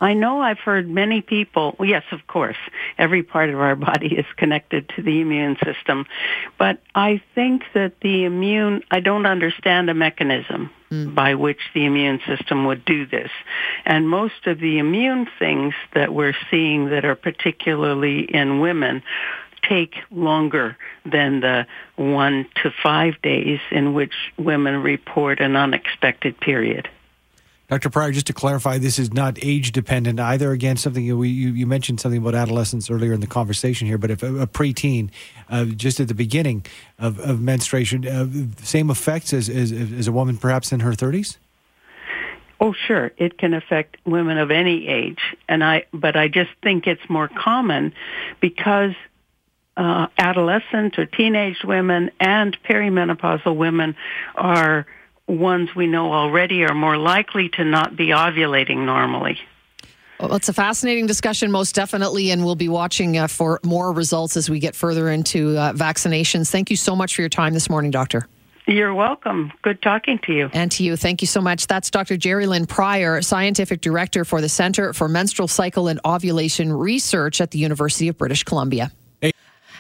I 0.02 0.14
know 0.14 0.42
I've 0.42 0.60
heard 0.60 0.90
many 0.90 1.22
people, 1.22 1.76
yes, 1.80 2.04
of 2.12 2.26
course, 2.28 2.58
every 2.98 3.24
part 3.24 3.50
of 3.50 3.60
our 3.60 3.76
body 3.76 4.16
is 4.16 4.26
connected 4.38 4.90
to 4.96 5.02
the 5.02 5.22
immune 5.22 5.58
system. 5.64 6.06
But 6.58 6.80
I 6.96 7.22
think 7.36 7.64
that 7.74 8.00
the 8.02 8.26
immune, 8.26 8.84
I 8.92 9.00
don't 9.00 9.26
understand 9.26 9.90
a 9.90 9.94
mechanism 9.94 10.72
mm. 10.92 11.16
by 11.16 11.36
which 11.36 11.60
the 11.74 11.86
immune 11.86 12.20
system 12.28 12.66
would 12.66 12.84
do 12.86 13.06
this. 13.06 13.30
And 13.86 14.10
most 14.10 14.48
of 14.48 14.60
the 14.60 14.80
immune 14.80 15.28
things 15.40 15.74
that 15.94 16.14
we're 16.14 16.36
seeing 16.50 16.90
that 16.90 17.06
are 17.06 17.16
particularly 17.16 18.22
in 18.24 18.60
women 18.60 19.04
take 19.68 19.96
longer 20.12 20.78
than 21.06 21.40
the 21.40 21.66
one 21.96 22.46
to 22.62 22.72
five 22.84 23.22
days 23.22 23.60
in 23.72 23.94
which 23.94 24.14
women 24.38 24.84
report 24.84 25.40
an 25.40 25.56
unexpected 25.56 26.40
period. 26.40 26.90
Dr. 27.74 27.90
Prior, 27.90 28.12
just 28.12 28.28
to 28.28 28.34
clarify, 28.34 28.78
this 28.78 29.00
is 29.00 29.12
not 29.12 29.40
age 29.42 29.72
dependent 29.72 30.20
either. 30.20 30.52
Again, 30.52 30.78
something 30.78 31.04
you, 31.04 31.24
you 31.24 31.66
mentioned 31.66 32.00
something 32.00 32.22
about 32.22 32.36
adolescence 32.36 32.92
earlier 32.92 33.14
in 33.14 33.20
the 33.20 33.26
conversation 33.26 33.88
here, 33.88 33.98
but 33.98 34.12
if 34.12 34.22
a, 34.22 34.42
a 34.42 34.46
preteen, 34.46 35.10
uh, 35.50 35.66
just 35.66 36.00
at 36.00 36.08
the 36.08 36.14
beginning 36.14 36.68
of, 37.00 37.20
of 37.20 37.42
menstruation, 37.42 38.08
uh, 38.08 38.28
same 38.64 38.92
effects 38.92 39.34
as, 39.34 39.50
as, 39.50 39.72
as 39.72 40.08
a 40.08 40.12
woman 40.12 40.38
perhaps 40.38 40.72
in 40.72 40.82
her 40.82 40.92
30s? 40.92 41.38
Oh, 42.60 42.74
sure. 42.74 43.12
It 43.18 43.40
can 43.40 43.56
affect 43.56 43.98
women 44.06 44.38
of 44.38 44.52
any 44.52 44.88
age, 44.88 45.36
and 45.50 45.64
I. 45.64 45.86
But 45.92 46.16
I 46.16 46.28
just 46.28 46.52
think 46.62 46.86
it's 46.86 47.10
more 47.10 47.28
common 47.28 47.92
because 48.40 48.94
uh, 49.76 50.06
adolescent 50.20 51.00
or 51.00 51.08
teenage 51.08 51.64
women 51.64 52.12
and 52.20 52.56
perimenopausal 52.70 53.56
women 53.56 53.96
are 54.36 54.86
ones 55.28 55.74
we 55.76 55.88
know 55.88 56.12
already 56.12 56.64
are 56.64 56.74
more 56.74 56.98
likely 56.98 57.50
to 57.50 57.64
not 57.64 57.96
be 57.96 58.08
ovulating 58.08 58.86
normally. 58.86 59.40
Well, 60.20 60.36
it's 60.36 60.48
a 60.48 60.54
fascinating 60.54 61.06
discussion, 61.06 61.52
most 61.52 61.76
definitely, 61.76 62.32
and 62.32 62.46
we'll 62.46 62.56
be 62.56 62.70
watching 62.70 63.18
uh, 63.18 63.28
for 63.28 63.60
more 63.64 63.92
results 63.92 64.38
as 64.38 64.50
we 64.50 64.60
get 64.60 64.76
further 64.76 65.10
into 65.10 65.58
uh, 65.58 65.74
vaccinations. 65.74 66.50
Thank 66.50 66.70
you 66.70 66.78
so 66.78 66.96
much 66.96 67.16
for 67.16 67.22
your 67.22 67.30
time 67.30 67.54
this 67.54 67.70
morning, 67.70 67.92
Doctor. 67.92 68.28
You're 68.66 68.94
welcome. 68.94 69.52
Good 69.62 69.82
talking 69.82 70.20
to 70.20 70.34
you. 70.34 70.50
And 70.54 70.72
to 70.74 70.84
you. 70.84 70.96
Thank 70.96 71.22
you 71.22 71.28
so 71.28 71.42
much. 71.42 71.68
That's 71.68 71.90
Dr. 71.90 72.16
Jerilynn 72.16 72.68
Prior, 72.68 73.22
Scientific 73.22 73.82
Director 73.82 74.24
for 74.24 74.40
the 74.40 74.48
Center 74.48 74.94
for 74.94 75.10
Menstrual 75.10 75.50
Cycle 75.50 75.90
and 75.90 76.00
Ovulation 76.06 76.72
Research 76.72 77.42
at 77.42 77.52
the 77.52 77.60
University 77.60 78.08
of 78.08 78.18
British 78.18 78.44
Columbia. 78.44 78.92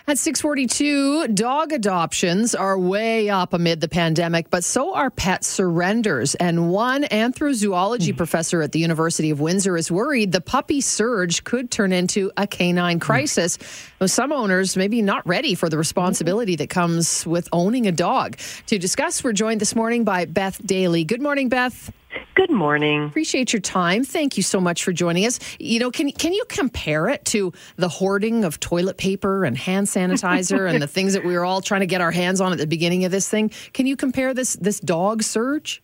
At 0.05 0.19
642, 0.19 1.29
dog 1.29 1.71
adoptions 1.71 2.53
are 2.53 2.77
way 2.77 3.29
up 3.29 3.53
amid 3.53 3.79
the 3.79 3.87
pandemic, 3.87 4.49
but 4.49 4.65
so 4.65 4.93
are 4.93 5.09
pet 5.09 5.45
surrenders. 5.45 6.35
And 6.35 6.69
one 6.69 7.03
anthrozoology 7.03 8.11
mm. 8.11 8.17
professor 8.17 8.61
at 8.61 8.73
the 8.73 8.79
University 8.79 9.29
of 9.29 9.39
Windsor 9.39 9.77
is 9.77 9.89
worried 9.89 10.33
the 10.33 10.41
puppy 10.41 10.81
surge 10.81 11.45
could 11.45 11.71
turn 11.71 11.93
into 11.93 12.33
a 12.35 12.45
canine 12.45 12.97
hmm. 12.97 13.01
crisis. 13.01 13.57
Mm. 13.57 14.09
Some 14.09 14.33
owners 14.33 14.75
maybe 14.75 15.01
not 15.01 15.25
ready 15.25 15.55
for 15.55 15.69
the 15.69 15.77
responsibility 15.77 16.57
that 16.57 16.69
comes 16.69 17.25
with 17.25 17.47
owning 17.53 17.87
a 17.87 17.93
dog. 17.93 18.35
To 18.67 18.77
discuss, 18.77 19.23
we're 19.23 19.31
joined 19.31 19.61
this 19.61 19.73
morning 19.73 20.03
by 20.03 20.25
Beth 20.25 20.59
Daly. 20.65 21.05
Good 21.05 21.21
morning, 21.21 21.47
Beth. 21.47 21.93
Good 22.35 22.49
morning. 22.49 23.05
Appreciate 23.05 23.53
your 23.53 23.59
time. 23.59 24.03
Thank 24.03 24.37
you 24.37 24.43
so 24.43 24.59
much 24.59 24.83
for 24.83 24.91
joining 24.91 25.25
us. 25.25 25.39
You 25.59 25.79
know, 25.79 25.91
can 25.91 26.11
can 26.11 26.33
you 26.33 26.43
compare 26.49 27.07
it 27.07 27.25
to 27.25 27.53
the 27.75 27.89
hoarding 27.89 28.43
of 28.43 28.59
toilet 28.59 28.97
paper 28.97 29.45
and 29.45 29.55
hand 29.55 29.85
sanitizer 29.85 30.67
and 30.67 30.81
the 30.81 30.87
things 30.95 31.13
that 31.13 31.23
we 31.23 31.35
were 31.35 31.45
all 31.45 31.61
trying 31.61 31.81
to 31.81 31.87
get 31.87 32.01
our 32.01 32.11
hands 32.11 32.41
on 32.41 32.51
at 32.51 32.57
the 32.57 32.65
beginning 32.65 33.05
of 33.05 33.11
this 33.11 33.29
thing? 33.29 33.51
Can 33.73 33.85
you 33.85 33.95
compare 33.95 34.33
this 34.33 34.53
this 34.53 34.79
dog 34.79 35.21
surge? 35.21 35.82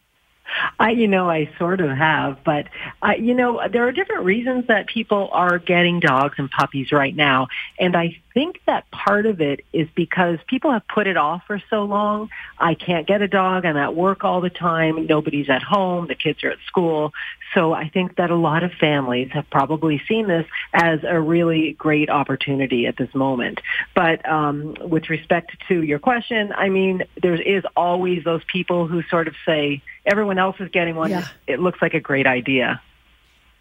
I, 0.80 0.92
you 0.92 1.08
know, 1.08 1.30
I 1.30 1.50
sort 1.58 1.82
of 1.82 1.90
have, 1.90 2.44
but 2.44 2.68
uh, 3.02 3.14
you 3.20 3.34
know, 3.34 3.62
there 3.72 3.88
are 3.88 3.92
different 3.92 4.26
reasons 4.26 4.68
that 4.68 4.88
people 4.88 5.30
are 5.32 5.60
getting 5.60 6.00
dogs 6.00 6.36
and 6.38 6.50
puppies 6.50 6.92
right 6.92 7.16
now, 7.16 7.48
and 7.80 7.96
I 7.96 8.18
think 8.34 8.60
that 8.66 8.90
part 8.92 9.26
of 9.26 9.42
it 9.42 9.66
is 9.74 9.88
because 9.96 10.40
people 10.48 10.72
have 10.72 10.88
put 10.88 11.08
it 11.08 11.18
off 11.18 11.44
for 11.48 11.62
so 11.70 11.84
long. 11.84 12.30
I 12.58 12.74
can't 12.74 13.08
get 13.08 13.22
a 13.22 13.28
dog. 13.28 13.66
I'm 13.66 13.78
at 13.78 13.96
work 13.96 14.24
all 14.24 14.42
the 14.42 14.50
time. 14.50 15.08
Nobody's 15.08 15.50
at 15.50 15.64
home. 15.64 16.08
The 16.08 16.16
kids 16.16 16.44
are 16.44 16.52
at 16.52 16.60
school. 16.68 17.14
So 17.54 17.74
I 17.74 17.90
think 17.90 18.16
that 18.18 18.30
a 18.30 18.36
lot 18.36 18.64
of 18.64 18.72
families 18.74 19.30
have 19.32 19.50
probably 19.50 20.02
seen 20.08 20.28
this 20.28 20.46
as 20.74 21.00
a 21.04 21.20
really 21.20 21.74
great 21.74 22.10
opportunity 22.10 22.86
at 22.86 22.98
this 22.98 23.14
moment. 23.16 23.60
But 23.96 24.28
um, 24.30 24.76
with 24.82 25.10
respect 25.10 25.56
to 25.68 25.82
your 25.82 26.00
question, 26.00 26.52
I 26.56 26.70
mean, 26.70 27.04
there 27.22 27.36
is 27.36 27.64
always 27.76 28.24
those 28.24 28.44
people 28.46 28.88
who 28.88 29.02
sort 29.04 29.28
of 29.28 29.36
say, 29.46 29.82
everyone 30.06 30.38
else 30.38 30.58
is 30.60 30.70
getting 30.70 30.96
one. 30.96 31.12
Yeah. 31.12 31.28
It 31.48 31.60
looks 31.60 31.82
like 31.82 31.94
a 31.94 32.00
great 32.00 32.28
idea. 32.28 32.82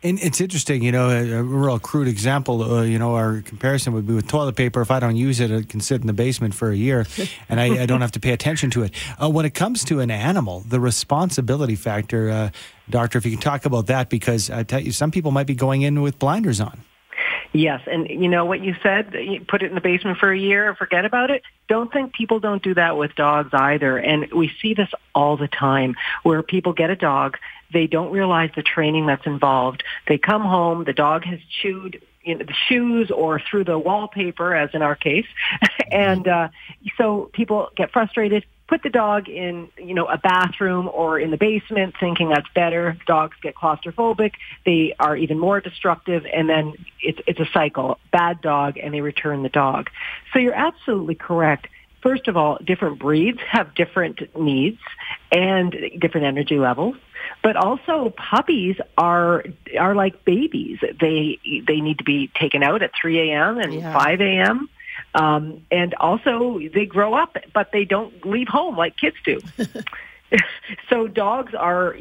And 0.00 0.20
it's 0.20 0.40
interesting, 0.40 0.84
you 0.84 0.92
know, 0.92 1.11
a, 1.11 1.38
a 1.38 1.42
real 1.42 1.78
crude 1.80 2.06
example, 2.06 2.62
uh, 2.62 2.82
you 2.82 3.00
know, 3.00 3.16
our 3.16 3.40
comparison 3.40 3.92
would 3.94 4.06
be 4.06 4.14
with 4.14 4.28
toilet 4.28 4.54
paper. 4.54 4.80
If 4.80 4.92
I 4.92 5.00
don't 5.00 5.16
use 5.16 5.40
it, 5.40 5.50
it 5.50 5.68
can 5.68 5.80
sit 5.80 6.00
in 6.00 6.06
the 6.06 6.12
basement 6.12 6.54
for 6.54 6.70
a 6.70 6.76
year 6.76 7.04
and 7.48 7.58
I, 7.58 7.82
I 7.82 7.87
don't 7.87 8.00
have 8.00 8.12
to 8.12 8.20
pay 8.20 8.30
attention 8.30 8.70
to 8.70 8.84
it. 8.84 8.94
Uh, 9.20 9.28
when 9.28 9.44
it 9.44 9.54
comes 9.54 9.84
to 9.87 9.98
an 9.98 10.12
animal, 10.12 10.61
the 10.61 10.78
responsibility 10.78 11.74
factor, 11.74 12.30
uh, 12.30 12.50
doctor, 12.88 13.18
if 13.18 13.26
you 13.26 13.32
can 13.32 13.40
talk 13.40 13.64
about 13.64 13.88
that, 13.88 14.08
because 14.08 14.50
I 14.50 14.62
tell 14.62 14.80
you, 14.80 14.92
some 14.92 15.11
people 15.11 15.32
might 15.32 15.48
be 15.48 15.56
going 15.56 15.82
in 15.82 16.00
with 16.00 16.20
blinders 16.20 16.61
on. 16.61 16.80
Yes, 17.52 17.80
and 17.87 18.08
you 18.08 18.28
know 18.28 18.44
what 18.44 18.61
you 18.62 18.76
said, 18.82 19.14
you 19.14 19.40
put 19.40 19.62
it 19.62 19.66
in 19.66 19.74
the 19.74 19.80
basement 19.80 20.18
for 20.18 20.30
a 20.30 20.38
year, 20.38 20.68
and 20.68 20.76
forget 20.76 21.06
about 21.06 21.30
it. 21.30 21.42
Don't 21.66 21.90
think 21.90 22.12
people 22.12 22.40
don't 22.40 22.62
do 22.62 22.74
that 22.74 22.98
with 22.98 23.14
dogs 23.14 23.50
either. 23.54 23.96
And 23.96 24.30
we 24.32 24.52
see 24.61 24.74
this 24.74 24.90
all 25.14 25.38
the 25.38 25.48
time 25.48 25.96
where 26.22 26.42
people 26.42 26.74
get 26.74 26.90
a 26.90 26.96
dog, 26.96 27.38
they 27.72 27.87
don't 27.87 28.11
realize 28.11 28.50
the 28.57 28.62
training 28.62 29.07
that's 29.07 29.26
involved. 29.26 29.85
They 30.07 30.18
come 30.18 30.42
home, 30.42 30.85
the 30.85 30.92
dog 30.92 31.24
has 31.24 31.40
chewed 31.62 32.00
know, 32.35 32.44
the 32.44 32.54
shoes 32.68 33.11
or 33.11 33.40
through 33.40 33.64
the 33.64 33.78
wallpaper, 33.78 34.54
as 34.54 34.70
in 34.74 34.83
our 34.83 34.94
case. 34.94 35.26
and 35.90 36.26
uh, 36.26 36.48
so 36.96 37.31
people 37.33 37.70
get 37.76 37.92
frustrated, 37.92 38.44
put 38.68 38.83
the 38.83 38.90
dog 38.90 39.28
in, 39.28 39.68
you 39.78 39.94
know, 39.94 40.07
a 40.07 40.18
bathroom 40.18 40.88
or 40.92 41.18
in 41.18 41.31
the 41.31 41.37
basement 41.37 41.94
thinking 41.98 42.28
that's 42.28 42.48
better. 42.54 42.96
Dogs 43.07 43.37
get 43.42 43.54
claustrophobic. 43.54 44.33
They 44.64 44.94
are 45.00 45.16
even 45.16 45.38
more 45.38 45.61
destructive. 45.61 46.26
And 46.26 46.48
then 46.48 46.74
it's, 47.00 47.18
it's 47.26 47.40
a 47.40 47.48
cycle. 47.52 47.98
Bad 48.12 48.40
dog 48.40 48.76
and 48.78 48.92
they 48.92 49.00
return 49.00 49.42
the 49.42 49.48
dog. 49.48 49.90
So 50.33 50.38
you're 50.38 50.54
absolutely 50.54 51.14
correct. 51.14 51.68
First 52.09 52.27
of 52.27 52.38
all, 52.38 52.57
different 52.64 52.99
breeds 52.99 53.38
have 53.51 53.75
different 53.75 54.35
needs 54.35 54.79
and 55.31 55.77
different 56.01 56.27
energy 56.27 56.57
levels. 56.57 56.97
But 57.42 57.57
also 57.57 58.14
puppies 58.16 58.77
are 58.97 59.44
are 59.79 59.94
like 59.94 60.25
babies. 60.25 60.79
They 60.81 61.38
they 61.66 61.81
need 61.83 61.99
to 61.99 62.05
be 62.05 62.31
taken 62.35 62.62
out 62.62 62.81
at 62.81 62.92
3 62.99 63.31
a.m. 63.31 63.59
and 63.59 63.75
yeah. 63.75 63.92
5 63.92 64.21
a.m. 64.23 64.71
Um, 65.14 65.66
and 65.71 65.92
also 65.97 66.59
they 66.73 66.87
grow 66.87 67.12
up, 67.12 67.37
but 67.53 67.73
they 67.73 67.85
don't 67.85 68.25
leave 68.25 68.49
home 68.49 68.75
like 68.75 68.97
kids 68.97 69.16
do. 69.23 69.40
so 70.91 71.07
dogs 71.09 71.55
are 71.55 71.97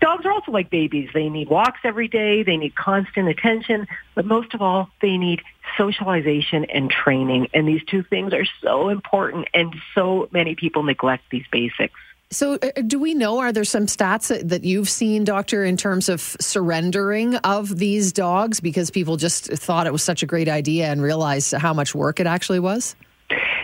dogs 0.00 0.26
are 0.26 0.32
also 0.32 0.52
like 0.52 0.70
babies. 0.70 1.10
They 1.14 1.28
need 1.28 1.48
walks 1.48 1.80
every 1.84 2.08
day. 2.08 2.42
They 2.42 2.56
need 2.56 2.74
constant 2.74 3.28
attention, 3.28 3.86
but 4.14 4.24
most 4.24 4.54
of 4.54 4.62
all, 4.62 4.88
they 5.00 5.16
need 5.16 5.42
socialization 5.76 6.64
and 6.66 6.90
training. 6.90 7.48
And 7.54 7.66
these 7.66 7.82
two 7.84 8.02
things 8.02 8.32
are 8.32 8.46
so 8.60 8.88
important, 8.88 9.48
and 9.54 9.74
so 9.94 10.28
many 10.32 10.54
people 10.54 10.82
neglect 10.82 11.24
these 11.30 11.44
basics. 11.50 11.98
So, 12.30 12.54
uh, 12.54 12.80
do 12.86 12.98
we 12.98 13.12
know? 13.12 13.40
Are 13.40 13.52
there 13.52 13.64
some 13.64 13.84
stats 13.84 14.48
that 14.48 14.64
you've 14.64 14.88
seen, 14.88 15.24
Doctor, 15.24 15.64
in 15.64 15.76
terms 15.76 16.08
of 16.08 16.20
surrendering 16.40 17.36
of 17.36 17.76
these 17.76 18.10
dogs 18.10 18.58
because 18.58 18.90
people 18.90 19.18
just 19.18 19.46
thought 19.48 19.86
it 19.86 19.92
was 19.92 20.02
such 20.02 20.22
a 20.22 20.26
great 20.26 20.48
idea 20.48 20.86
and 20.86 21.02
realized 21.02 21.52
how 21.52 21.74
much 21.74 21.94
work 21.94 22.20
it 22.20 22.26
actually 22.26 22.60
was? 22.60 22.96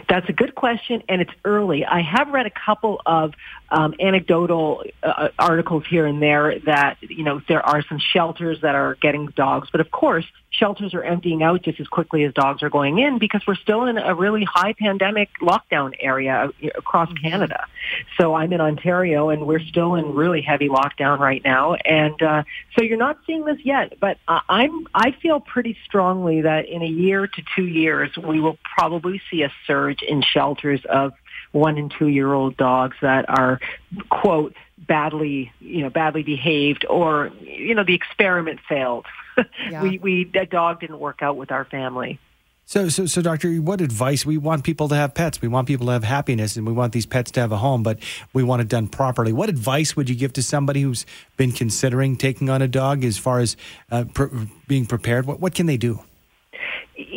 That's 0.08 0.28
a 0.28 0.32
good 0.32 0.54
question, 0.54 1.02
and 1.08 1.20
it's 1.20 1.30
early. 1.44 1.84
I 1.84 2.02
have 2.02 2.28
read 2.28 2.46
a 2.46 2.50
couple 2.50 3.00
of 3.06 3.34
um, 3.70 3.94
anecdotal 4.00 4.84
uh, 5.02 5.28
articles 5.38 5.84
here 5.88 6.06
and 6.06 6.22
there 6.22 6.58
that 6.60 6.98
you 7.02 7.24
know 7.24 7.40
there 7.48 7.64
are 7.64 7.82
some 7.82 7.98
shelters 7.98 8.60
that 8.62 8.74
are 8.74 8.94
getting 8.96 9.26
dogs, 9.28 9.68
but 9.70 9.80
of 9.80 9.90
course 9.90 10.24
shelters 10.58 10.94
are 10.94 11.02
emptying 11.02 11.42
out 11.42 11.62
just 11.62 11.80
as 11.80 11.88
quickly 11.88 12.24
as 12.24 12.34
dogs 12.34 12.62
are 12.62 12.70
going 12.70 12.98
in 12.98 13.18
because 13.18 13.42
we're 13.46 13.54
still 13.54 13.84
in 13.84 13.98
a 13.98 14.14
really 14.14 14.44
high 14.44 14.72
pandemic 14.72 15.28
lockdown 15.40 15.94
area 16.00 16.50
across 16.76 17.08
mm-hmm. 17.08 17.28
Canada. 17.28 17.66
So 18.18 18.34
I'm 18.34 18.52
in 18.52 18.60
Ontario 18.60 19.28
and 19.28 19.46
we're 19.46 19.60
still 19.60 19.94
in 19.94 20.14
really 20.14 20.42
heavy 20.42 20.68
lockdown 20.68 21.18
right 21.18 21.42
now, 21.44 21.74
and 21.74 22.20
uh, 22.22 22.42
so 22.76 22.84
you're 22.84 22.98
not 22.98 23.18
seeing 23.26 23.44
this 23.44 23.58
yet. 23.64 23.98
But 24.00 24.18
I'm 24.26 24.86
I 24.94 25.12
feel 25.12 25.40
pretty 25.40 25.76
strongly 25.84 26.42
that 26.42 26.66
in 26.68 26.82
a 26.82 26.86
year 26.86 27.26
to 27.26 27.42
two 27.56 27.66
years 27.66 28.16
we 28.16 28.40
will 28.40 28.58
probably 28.62 29.20
see 29.30 29.42
a 29.42 29.52
surge 29.66 30.02
in 30.02 30.22
shelters 30.22 30.80
of 30.88 31.12
one 31.52 31.78
and 31.78 31.92
two 31.96 32.08
year 32.08 32.32
old 32.32 32.56
dogs 32.56 32.96
that 33.00 33.28
are 33.28 33.60
quote 34.10 34.54
badly 34.86 35.52
you 35.60 35.82
know 35.82 35.90
badly 35.90 36.22
behaved 36.22 36.86
or 36.88 37.30
you 37.42 37.74
know 37.74 37.84
the 37.84 37.94
experiment 37.94 38.60
failed 38.68 39.06
yeah. 39.70 39.82
we 39.82 39.98
we 39.98 40.24
that 40.34 40.50
dog 40.50 40.80
didn't 40.80 40.98
work 40.98 41.22
out 41.22 41.36
with 41.36 41.50
our 41.50 41.64
family 41.64 42.18
so, 42.68 42.90
so, 42.90 43.06
so, 43.06 43.22
doctor, 43.22 43.50
what 43.62 43.80
advice? 43.80 44.26
We 44.26 44.36
want 44.36 44.62
people 44.62 44.88
to 44.90 44.94
have 44.94 45.14
pets. 45.14 45.40
We 45.40 45.48
want 45.48 45.66
people 45.66 45.86
to 45.86 45.92
have 45.92 46.04
happiness, 46.04 46.54
and 46.54 46.66
we 46.66 46.72
want 46.74 46.92
these 46.92 47.06
pets 47.06 47.30
to 47.30 47.40
have 47.40 47.50
a 47.50 47.56
home. 47.56 47.82
But 47.82 47.98
we 48.34 48.42
want 48.42 48.60
it 48.60 48.68
done 48.68 48.88
properly. 48.88 49.32
What 49.32 49.48
advice 49.48 49.96
would 49.96 50.10
you 50.10 50.14
give 50.14 50.34
to 50.34 50.42
somebody 50.42 50.82
who's 50.82 51.06
been 51.38 51.52
considering 51.52 52.18
taking 52.18 52.50
on 52.50 52.60
a 52.60 52.68
dog, 52.68 53.06
as 53.06 53.16
far 53.16 53.38
as 53.38 53.56
uh, 53.90 54.04
being 54.66 54.84
prepared? 54.84 55.24
What, 55.24 55.40
what 55.40 55.54
can 55.54 55.64
they 55.64 55.78
do? 55.78 56.00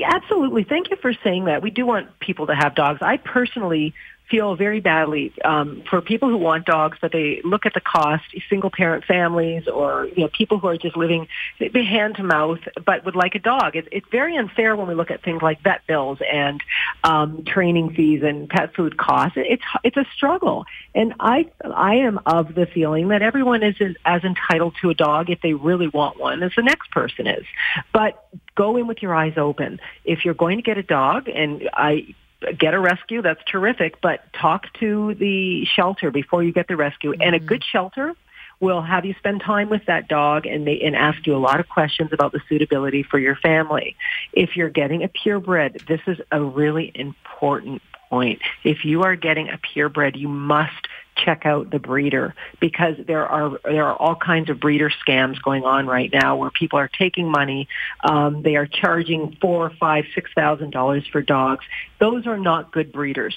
Absolutely. 0.05 0.63
Thank 0.63 0.89
you 0.89 0.95
for 0.95 1.11
saying 1.21 1.43
that. 1.45 1.61
We 1.61 1.69
do 1.69 1.85
want 1.85 2.17
people 2.21 2.47
to 2.47 2.55
have 2.55 2.73
dogs. 2.73 2.99
I 3.01 3.17
personally 3.17 3.93
feel 4.31 4.55
very 4.55 4.79
badly 4.79 5.33
um, 5.43 5.83
for 5.89 6.01
people 6.01 6.29
who 6.29 6.37
want 6.37 6.65
dogs, 6.65 6.97
but 7.01 7.11
they 7.11 7.41
look 7.43 7.65
at 7.65 7.73
the 7.73 7.81
cost, 7.81 8.23
single 8.49 8.71
parent 8.71 9.03
families 9.03 9.67
or 9.67 10.07
you 10.15 10.23
know 10.23 10.29
people 10.29 10.57
who 10.57 10.67
are 10.67 10.77
just 10.77 10.95
living 10.95 11.27
hand 11.59 12.15
to 12.15 12.23
mouth, 12.23 12.59
but 12.85 13.03
would 13.05 13.15
like 13.15 13.35
a 13.35 13.39
dog. 13.39 13.75
It's, 13.75 13.87
it's 13.91 14.07
very 14.09 14.37
unfair 14.37 14.75
when 14.75 14.87
we 14.87 14.95
look 14.95 15.11
at 15.11 15.21
things 15.21 15.41
like 15.41 15.61
vet 15.61 15.85
bills 15.85 16.19
and 16.31 16.63
um, 17.03 17.43
training 17.43 17.93
fees 17.93 18.23
and 18.23 18.49
pet 18.49 18.73
food 18.73 18.97
costs. 18.97 19.33
It's 19.35 19.63
it's 19.83 19.97
a 19.97 20.05
struggle, 20.15 20.65
and 20.95 21.13
I 21.19 21.49
I 21.63 21.95
am 21.95 22.19
of 22.25 22.55
the 22.55 22.65
feeling 22.65 23.09
that 23.09 23.21
everyone 23.21 23.61
is 23.61 23.75
as 24.05 24.23
entitled 24.23 24.75
to 24.81 24.89
a 24.89 24.93
dog 24.93 25.29
if 25.29 25.41
they 25.41 25.53
really 25.53 25.89
want 25.89 26.17
one 26.17 26.41
as 26.41 26.53
the 26.55 26.63
next 26.63 26.89
person 26.91 27.27
is, 27.27 27.45
but 27.93 28.25
go 28.55 28.77
in 28.77 28.87
with 28.87 29.01
your 29.01 29.13
eyes 29.13 29.33
open. 29.37 29.79
If 30.05 30.23
you're 30.23 30.33
going 30.33 30.57
to 30.57 30.63
get 30.63 30.77
a 30.77 30.83
dog, 30.83 31.27
and 31.27 31.69
I 31.73 32.15
get 32.57 32.73
a 32.73 32.79
rescue, 32.79 33.21
that's 33.21 33.41
terrific, 33.45 34.01
but 34.01 34.21
talk 34.33 34.71
to 34.79 35.13
the 35.15 35.65
shelter 35.65 36.11
before 36.11 36.43
you 36.43 36.51
get 36.51 36.67
the 36.67 36.75
rescue. 36.75 37.11
Mm-hmm. 37.11 37.21
And 37.21 37.35
a 37.35 37.39
mm-hmm. 37.39 37.47
good 37.47 37.63
shelter 37.63 38.15
will 38.59 38.81
have 38.81 39.05
you 39.05 39.15
spend 39.17 39.41
time 39.41 39.69
with 39.69 39.85
that 39.87 40.07
dog 40.07 40.45
and 40.45 40.67
they, 40.67 40.79
and 40.81 40.95
ask 40.95 41.25
you 41.25 41.35
a 41.35 41.39
lot 41.39 41.59
of 41.59 41.67
questions 41.67 42.13
about 42.13 42.31
the 42.31 42.39
suitability 42.47 43.03
for 43.03 43.17
your 43.17 43.35
family. 43.35 43.95
If 44.33 44.55
you're 44.55 44.69
getting 44.69 45.03
a 45.03 45.07
purebred, 45.07 45.83
this 45.87 46.01
is 46.05 46.19
a 46.31 46.41
really 46.41 46.91
important 46.93 47.81
point. 48.11 48.41
If 48.63 48.85
you 48.85 49.03
are 49.03 49.15
getting 49.15 49.49
a 49.49 49.57
purebred, 49.57 50.15
you 50.15 50.27
must 50.27 50.87
check 51.15 51.45
out 51.45 51.69
the 51.71 51.79
breeder 51.79 52.35
because 52.59 52.95
there 53.07 53.25
are 53.25 53.59
there 53.63 53.85
are 53.85 53.95
all 53.95 54.15
kinds 54.15 54.49
of 54.49 54.59
breeder 54.59 54.91
scams 55.05 55.41
going 55.41 55.63
on 55.63 55.87
right 55.87 56.11
now 56.11 56.35
where 56.35 56.51
people 56.51 56.77
are 56.77 56.89
taking 56.89 57.29
money. 57.29 57.67
Um, 58.03 58.43
they 58.43 58.55
are 58.55 58.67
charging 58.67 59.37
four, 59.41 59.71
five, 59.79 60.05
six 60.13 60.29
thousand 60.35 60.71
dollars 60.71 61.05
for 61.11 61.21
dogs. 61.21 61.65
Those 61.99 62.27
are 62.27 62.37
not 62.37 62.71
good 62.71 62.91
breeders. 62.91 63.35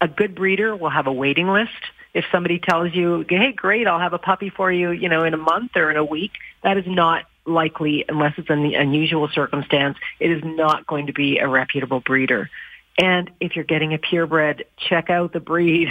A 0.00 0.08
good 0.08 0.34
breeder 0.34 0.74
will 0.76 0.90
have 0.90 1.06
a 1.06 1.12
waiting 1.12 1.48
list. 1.48 1.70
If 2.12 2.24
somebody 2.32 2.58
tells 2.58 2.92
you, 2.94 3.24
"Hey, 3.28 3.52
great, 3.52 3.86
I'll 3.86 4.00
have 4.00 4.12
a 4.14 4.18
puppy 4.18 4.50
for 4.50 4.72
you," 4.72 4.90
you 4.90 5.08
know, 5.08 5.24
in 5.24 5.34
a 5.34 5.42
month 5.52 5.76
or 5.76 5.90
in 5.90 5.96
a 5.96 6.04
week, 6.04 6.32
that 6.62 6.76
is 6.76 6.86
not 6.86 7.24
likely 7.46 8.04
unless 8.08 8.34
it's 8.36 8.50
an 8.50 8.74
unusual 8.74 9.28
circumstance. 9.28 9.96
It 10.18 10.30
is 10.30 10.42
not 10.44 10.86
going 10.86 11.06
to 11.06 11.12
be 11.12 11.38
a 11.38 11.48
reputable 11.48 12.00
breeder. 12.00 12.50
And 13.00 13.30
if 13.40 13.56
you're 13.56 13.64
getting 13.64 13.94
a 13.94 13.98
purebred, 13.98 14.66
check 14.76 15.08
out 15.08 15.32
the 15.32 15.40
breed. 15.40 15.88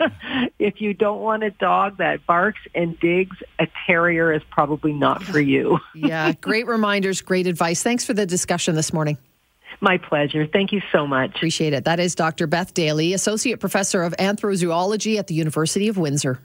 if 0.58 0.80
you 0.80 0.94
don't 0.94 1.20
want 1.20 1.42
a 1.42 1.50
dog 1.50 1.98
that 1.98 2.24
barks 2.26 2.60
and 2.74 2.98
digs, 2.98 3.36
a 3.58 3.68
terrier 3.86 4.32
is 4.32 4.40
probably 4.50 4.94
not 4.94 5.22
for 5.22 5.38
you. 5.38 5.78
yeah, 5.94 6.32
great 6.32 6.66
reminders, 6.66 7.20
great 7.20 7.46
advice. 7.46 7.82
Thanks 7.82 8.06
for 8.06 8.14
the 8.14 8.24
discussion 8.24 8.74
this 8.74 8.90
morning. 8.90 9.18
My 9.82 9.98
pleasure. 9.98 10.46
Thank 10.46 10.72
you 10.72 10.80
so 10.90 11.06
much. 11.06 11.36
Appreciate 11.36 11.74
it. 11.74 11.84
That 11.84 12.00
is 12.00 12.14
Dr. 12.14 12.46
Beth 12.46 12.72
Daly, 12.72 13.12
Associate 13.12 13.60
Professor 13.60 14.02
of 14.02 14.14
Anthrozoology 14.18 15.18
at 15.18 15.26
the 15.26 15.34
University 15.34 15.88
of 15.88 15.98
Windsor. 15.98 16.40